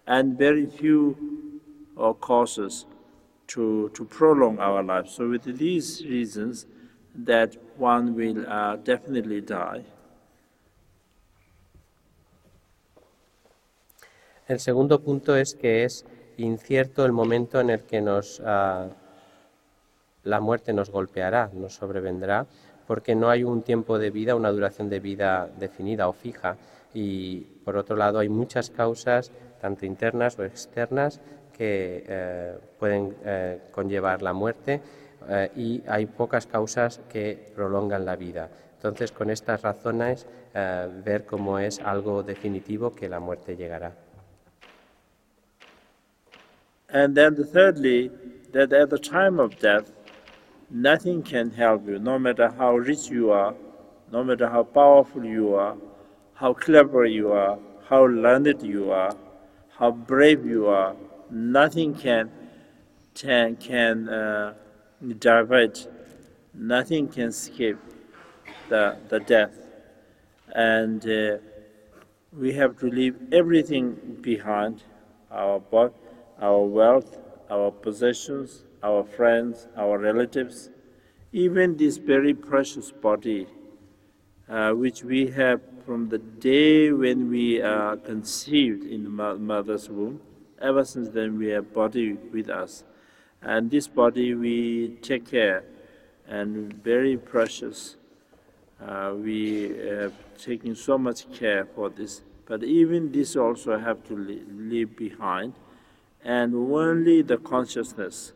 and 0.04 0.36
very 0.36 0.66
few 0.66 1.16
uh, 1.96 2.12
causes 2.12 2.86
to, 3.48 3.90
to 3.94 4.04
prolong 4.04 4.58
our 4.58 4.82
life. 4.82 5.08
So 5.08 5.28
with 5.28 5.44
these 5.44 6.04
reasons, 6.04 6.66
that 7.24 7.56
one 7.76 8.14
will 8.14 8.46
uh, 8.46 8.76
definitely. 8.76 9.44
El 14.48 14.60
segundo 14.60 15.00
punto 15.00 15.34
es 15.36 15.54
que 15.54 15.84
es 15.84 16.04
incierto 16.36 17.04
el 17.04 17.12
momento 17.12 17.60
en 17.60 17.70
el 17.70 17.82
que 17.82 18.00
nos 18.00 18.38
uh, 18.40 18.88
la 20.26 20.40
muerte 20.40 20.72
nos 20.72 20.90
golpeará, 20.90 21.50
nos 21.54 21.74
sobrevendrá, 21.74 22.46
porque 22.86 23.14
no 23.14 23.30
hay 23.30 23.44
un 23.44 23.62
tiempo 23.62 23.98
de 23.98 24.10
vida, 24.10 24.34
una 24.34 24.50
duración 24.50 24.88
de 24.88 25.00
vida 25.00 25.48
definida 25.58 26.08
o 26.08 26.12
fija. 26.12 26.56
Y 26.94 27.40
por 27.64 27.76
otro 27.76 27.96
lado, 27.96 28.18
hay 28.18 28.28
muchas 28.28 28.70
causas, 28.70 29.32
tanto 29.60 29.86
internas 29.86 30.38
o 30.38 30.44
externas, 30.44 31.20
que 31.56 32.04
eh, 32.06 32.58
pueden 32.78 33.16
eh, 33.24 33.60
conllevar 33.70 34.20
la 34.22 34.32
muerte 34.32 34.80
eh, 35.28 35.50
y 35.56 35.82
hay 35.88 36.06
pocas 36.06 36.46
causas 36.46 37.00
que 37.08 37.50
prolongan 37.54 38.04
la 38.04 38.16
vida. 38.16 38.50
Entonces, 38.76 39.10
con 39.10 39.30
estas 39.30 39.62
razones, 39.62 40.26
ver 41.04 41.26
cómo 41.26 41.58
es 41.58 41.80
algo 41.80 42.22
definitivo 42.22 42.94
que 42.94 43.08
la 43.08 43.20
muerte 43.20 43.56
llegará. 43.56 43.92
And 46.88 47.14
then 47.14 47.36
thirdly, 47.52 48.10
that 48.52 48.72
at 48.72 48.88
the 48.88 48.98
time 48.98 49.38
of 49.38 49.58
death, 49.60 49.92
nothing 50.70 51.22
can 51.22 51.50
help 51.50 51.86
you, 51.86 51.98
no 51.98 52.18
matter 52.18 52.48
how 52.58 52.76
rich 52.76 53.10
you 53.10 53.32
are, 53.32 53.54
no 54.12 54.24
matter 54.24 54.48
how 54.48 54.62
powerful 54.62 55.24
you 55.24 55.56
are, 55.56 55.76
how 56.34 56.54
clever 56.54 57.06
you 57.06 57.32
are, 57.32 57.58
how 57.88 58.06
learned 58.06 58.62
you 58.62 58.92
are, 58.92 59.14
how 59.78 59.90
brave 59.90 60.46
you 60.46 60.68
are, 60.68 60.94
nothing 61.30 61.94
can 61.94 62.30
can, 63.16 63.56
can 63.56 64.08
uh, 64.08 64.54
divert, 65.18 65.88
nothing 66.54 67.08
can 67.08 67.28
escape 67.28 67.78
the, 68.68 68.98
the 69.08 69.20
death. 69.20 69.56
And 70.54 71.04
uh, 71.08 71.38
we 72.32 72.52
have 72.52 72.78
to 72.80 72.86
leave 72.86 73.16
everything 73.32 74.18
behind 74.20 74.82
our, 75.30 75.62
our 76.40 76.60
wealth, 76.60 77.18
our 77.50 77.70
possessions, 77.70 78.64
our 78.82 79.04
friends, 79.04 79.66
our 79.76 79.98
relatives, 79.98 80.70
even 81.32 81.76
this 81.76 81.96
very 81.96 82.34
precious 82.34 82.92
body, 82.92 83.46
uh, 84.48 84.72
which 84.72 85.02
we 85.02 85.28
have 85.28 85.60
from 85.84 86.08
the 86.08 86.18
day 86.18 86.92
when 86.92 87.30
we 87.30 87.62
are 87.62 87.96
conceived 87.96 88.84
in 88.84 89.04
the 89.04 89.36
mother's 89.36 89.88
womb, 89.88 90.20
ever 90.60 90.84
since 90.84 91.08
then 91.10 91.38
we 91.38 91.48
have 91.48 91.72
body 91.72 92.14
with 92.14 92.48
us. 92.48 92.84
And 93.42 93.70
this 93.70 93.88
body 93.88 94.34
we 94.34 94.96
take 95.02 95.30
care 95.30 95.64
and 96.26 96.72
very 96.72 97.16
precious. 97.16 97.96
uh, 98.80 99.14
we 99.16 99.74
have 99.88 100.12
taken 100.38 100.74
so 100.74 100.98
much 100.98 101.30
care 101.32 101.64
for 101.64 101.88
this. 101.88 102.22
But 102.46 102.62
even 102.62 103.12
this 103.12 103.36
also 103.36 103.78
have 103.78 104.04
to 104.08 104.16
leave 104.16 104.96
behind, 104.96 105.54
and 106.22 106.54
only 106.54 107.22
the 107.22 107.38
consciousness, 107.38 108.32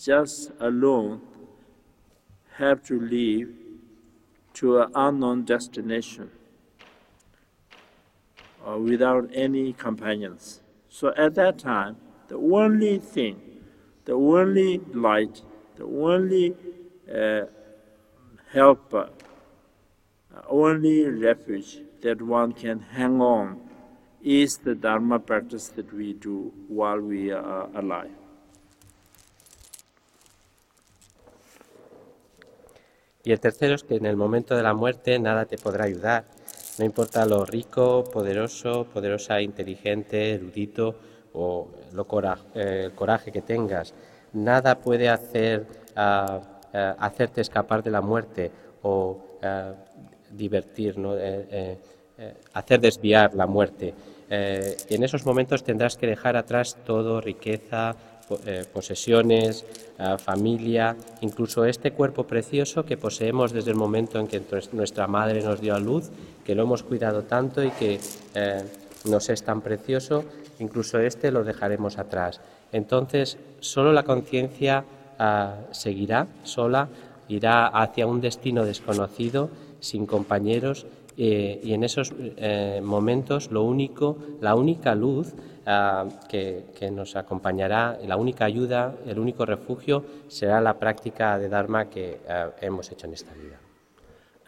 just 0.00 0.52
alone, 0.60 1.20
have 2.54 2.82
to 2.84 3.00
leave 3.00 3.54
to 4.54 4.80
an 4.80 4.92
unknown 4.94 5.44
destination 5.44 6.30
uh, 8.66 8.76
without 8.76 9.28
any 9.32 9.72
companions. 9.72 10.60
So 10.90 11.14
at 11.16 11.36
that 11.36 11.58
time, 11.58 11.96
the 12.28 12.36
only 12.36 12.98
thing, 12.98 13.40
the 14.04 14.12
only 14.12 14.78
light, 14.92 15.42
the 15.76 15.84
only 15.84 16.56
uh, 17.08 17.46
helper, 18.52 19.08
uh, 20.34 20.42
only 20.48 21.08
refuge 21.08 21.78
that 22.02 22.20
one 22.20 22.52
can 22.52 22.80
hang 22.80 23.20
on 23.20 23.60
is 24.22 24.58
the 24.58 24.74
Dharma 24.74 25.20
practice 25.20 25.68
that 25.68 25.92
we 25.94 26.12
do 26.12 26.52
while 26.68 27.00
we 27.00 27.30
are 27.30 27.68
alive. 27.74 28.10
Y 33.22 33.32
el 33.32 33.38
tercero 33.38 33.74
es 33.74 33.84
que 33.84 33.96
en 33.96 34.06
el 34.06 34.16
momento 34.16 34.56
de 34.56 34.62
la 34.62 34.74
muerte 34.74 35.18
nada 35.18 35.44
te 35.44 35.56
podrá 35.56 35.84
ayudar. 35.84 36.24
No 36.80 36.86
importa 36.86 37.26
lo 37.26 37.44
rico, 37.44 38.04
poderoso, 38.04 38.86
poderosa, 38.90 39.38
inteligente, 39.42 40.32
erudito 40.32 40.94
o 41.34 41.68
lo 41.92 42.06
eh, 42.54 42.84
el 42.86 42.92
coraje 42.92 43.30
que 43.30 43.42
tengas. 43.42 43.92
Nada 44.32 44.80
puede 44.80 45.10
hacer, 45.10 45.66
uh, 45.94 46.36
uh, 46.36 46.94
hacerte 46.98 47.42
escapar 47.42 47.82
de 47.82 47.90
la 47.90 48.00
muerte 48.00 48.50
o 48.80 49.10
uh, 49.10 49.74
divertir. 50.30 50.94
Eh, 50.98 51.76
eh, 52.16 52.34
hacer 52.54 52.80
desviar 52.80 53.34
la 53.34 53.46
muerte. 53.46 53.92
en 54.30 55.02
esos 55.02 55.26
momentos 55.26 55.62
tendrás 55.62 55.96
que 55.96 56.06
dejar 56.06 56.36
atrás 56.36 56.78
todo, 56.86 57.20
riqueza, 57.20 57.96
posesiones, 58.72 59.64
familia, 60.18 60.96
incluso 61.20 61.64
este 61.64 61.92
cuerpo 61.92 62.24
precioso 62.24 62.84
que 62.84 62.96
poseemos 62.96 63.52
desde 63.52 63.70
el 63.70 63.76
momento 63.76 64.18
en 64.18 64.26
que 64.26 64.42
nuestra 64.72 65.06
madre 65.06 65.42
nos 65.42 65.60
dio 65.60 65.74
a 65.74 65.78
luz, 65.78 66.10
que 66.44 66.54
lo 66.54 66.62
hemos 66.62 66.82
cuidado 66.82 67.24
tanto 67.24 67.62
y 67.62 67.70
que 67.70 68.00
eh, 68.34 68.62
nos 69.04 69.28
es 69.28 69.42
tan 69.42 69.60
precioso, 69.60 70.24
incluso 70.58 70.98
este 70.98 71.30
lo 71.30 71.44
dejaremos 71.44 71.98
atrás. 71.98 72.40
Entonces, 72.72 73.38
solo 73.60 73.92
la 73.92 74.04
conciencia 74.04 74.84
ah, 75.18 75.56
seguirá 75.70 76.26
sola, 76.44 76.88
irá 77.28 77.66
hacia 77.66 78.06
un 78.06 78.20
destino 78.20 78.64
desconocido, 78.64 79.50
sin 79.80 80.06
compañeros, 80.06 80.86
eh, 81.22 81.60
y 81.62 81.74
en 81.74 81.84
esos 81.84 82.14
momentos 82.82 83.50
lo 83.52 83.62
único, 83.62 84.16
la 84.40 84.54
única 84.54 84.94
luz 84.94 85.34
uh, 85.66 86.08
que, 86.28 86.64
que, 86.78 86.90
nos 86.90 87.16
acompañará, 87.16 87.98
la 88.06 88.16
única 88.16 88.44
ayuda, 88.44 88.94
el 89.06 89.18
único 89.18 89.46
refugio 89.46 90.04
será 90.28 90.60
la 90.60 90.78
práctica 90.78 91.38
de 91.38 91.48
Dharma 91.48 91.88
que 91.88 92.20
uh, 92.26 92.52
hemos 92.60 92.90
hecho 92.90 93.06
en 93.06 93.14
esta 93.14 93.32
vida. 93.34 93.58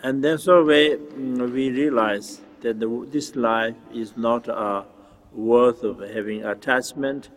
And 0.03 0.23
then 0.23 0.39
so 0.39 0.65
we, 0.65 0.97
we 1.17 1.71
realize 1.71 2.41
that 2.63 2.81
the, 2.81 2.89
this 3.11 3.37
life 3.37 3.77
is 3.95 4.17
not 4.17 4.49
a 4.49 4.85
worth 5.33 5.85
of 5.85 6.01
having 6.01 6.45
attachment 6.45 7.31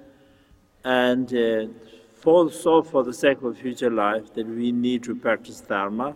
and 0.83 1.31
uh, 1.33 1.67
for, 2.13 2.51
so 2.51 2.81
for 2.81 3.03
the 3.03 3.13
sake 3.13 3.43
of 3.43 3.55
future 3.57 3.91
life 3.91 4.33
that 4.33 4.47
we 4.47 4.71
need 4.71 5.03
to 5.03 5.15
practice 5.15 5.61
Dharma 5.61 6.15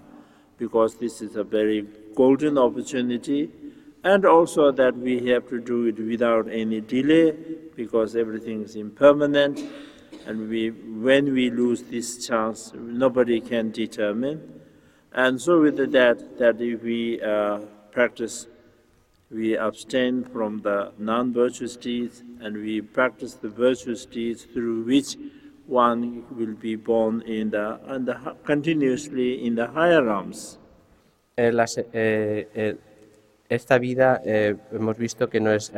because 0.57 0.95
this 0.95 1.21
is 1.21 1.35
a 1.35 1.43
very 1.43 1.85
golden 2.15 2.57
opportunity 2.57 3.49
and 4.03 4.25
also 4.25 4.71
that 4.71 4.95
we 4.97 5.27
have 5.27 5.47
to 5.49 5.59
do 5.59 5.85
it 5.85 5.99
without 5.99 6.47
any 6.49 6.81
delay 6.81 7.35
because 7.75 8.15
everything 8.15 8.63
is 8.63 8.75
impermanent 8.75 9.59
and 10.25 10.49
we 10.49 10.69
when 10.69 11.33
we 11.33 11.49
lose 11.49 11.83
this 11.83 12.25
chance 12.25 12.71
nobody 12.75 13.39
can 13.41 13.71
determine. 13.71 14.61
And 15.11 15.41
so 15.41 15.61
with 15.61 15.77
that 15.77 16.37
that 16.37 16.61
if 16.61 16.83
we 16.83 17.21
uh, 17.21 17.59
practice 17.91 18.47
we 19.31 19.55
abstain 19.57 20.23
from 20.23 20.59
the 20.59 20.91
non 20.97 21.33
virtuous 21.33 21.75
deeds 21.75 22.23
and 22.39 22.57
we 22.57 22.81
practice 22.81 23.35
the 23.35 23.49
virtuous 23.49 24.05
deeds 24.05 24.43
through 24.43 24.83
which 24.83 25.17
one 25.65 26.25
will 26.31 26.55
be 26.55 26.75
born 26.75 27.21
in 27.21 27.51
the 27.51 27.79
and 27.87 28.07
the, 28.07 28.35
continuously 28.43 29.45
in 29.45 29.55
the 29.55 29.67
higher 29.67 30.03
realms. 30.03 30.57
Eh, 31.41 31.53
eh, 31.93 32.47
eh, 32.53 32.75
esta 33.47 33.77
vida 33.79 34.21
hemos 34.25 34.97
visto 34.97 35.29
que 35.29 35.39
no 35.39 35.53
es 35.53 35.71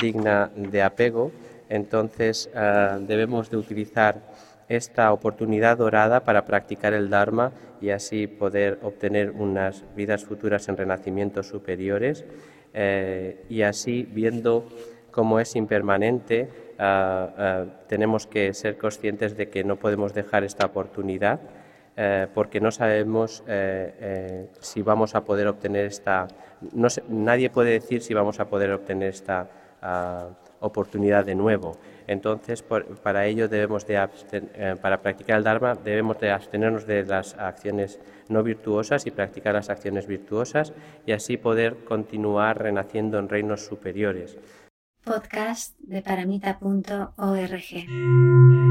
digna 0.00 0.50
de 0.54 0.82
apego, 0.82 1.32
entonces 1.68 2.48
debemos 3.00 3.50
de 3.50 3.56
utilizar 3.56 4.20
esta 4.68 5.12
oportunidad 5.12 5.78
dorada 5.78 6.20
para 6.20 6.44
practicar 6.44 6.92
el 6.92 7.10
Dharma 7.10 7.50
y 7.80 7.90
así 7.90 8.28
poder 8.28 8.78
obtener 8.82 9.32
unas 9.32 9.82
vidas 9.96 10.24
futuras 10.24 10.68
en 10.68 10.76
renacimientos 10.76 11.48
superiores 11.48 12.24
y 13.48 13.62
así 13.62 14.06
viendo 14.08 14.68
cómo 15.10 15.40
es 15.40 15.56
impermanente, 15.56 16.48
tenemos 17.88 18.28
que 18.28 18.54
ser 18.54 18.78
conscientes 18.78 19.36
de 19.36 19.48
que 19.48 19.64
no 19.64 19.74
podemos 19.74 20.14
dejar 20.14 20.44
esta 20.44 20.66
oportunidad 20.66 21.40
eh, 21.96 22.26
porque 22.32 22.60
no 22.60 22.70
sabemos 22.70 23.42
eh, 23.46 23.94
eh, 24.00 24.50
si 24.60 24.82
vamos 24.82 25.14
a 25.14 25.24
poder 25.24 25.48
obtener 25.48 25.86
esta... 25.86 26.28
No 26.72 26.88
nadie 27.08 27.50
puede 27.50 27.72
decir 27.72 28.02
si 28.02 28.14
vamos 28.14 28.40
a 28.40 28.46
poder 28.46 28.70
obtener 28.70 29.08
esta 29.08 29.48
uh, 29.82 30.32
oportunidad 30.62 31.24
de 31.24 31.34
nuevo. 31.34 31.76
Entonces, 32.06 32.62
por, 32.62 32.86
para 33.00 33.26
ello 33.26 33.48
debemos 33.48 33.86
de 33.86 34.08
eh, 34.32 34.76
para 34.80 35.02
practicar 35.02 35.38
el 35.38 35.44
Dharma 35.44 35.74
debemos 35.74 36.18
de 36.20 36.30
abstenernos 36.30 36.86
de 36.86 37.04
las 37.04 37.36
acciones 37.38 38.00
no 38.28 38.42
virtuosas 38.42 39.06
y 39.06 39.10
practicar 39.10 39.54
las 39.54 39.70
acciones 39.70 40.06
virtuosas 40.06 40.72
y 41.06 41.12
así 41.12 41.36
poder 41.36 41.84
continuar 41.84 42.62
renaciendo 42.62 43.18
en 43.18 43.28
reinos 43.28 43.64
superiores. 43.64 44.38
Podcast 45.04 45.76
de 45.80 46.00
paramita.org 46.00 48.61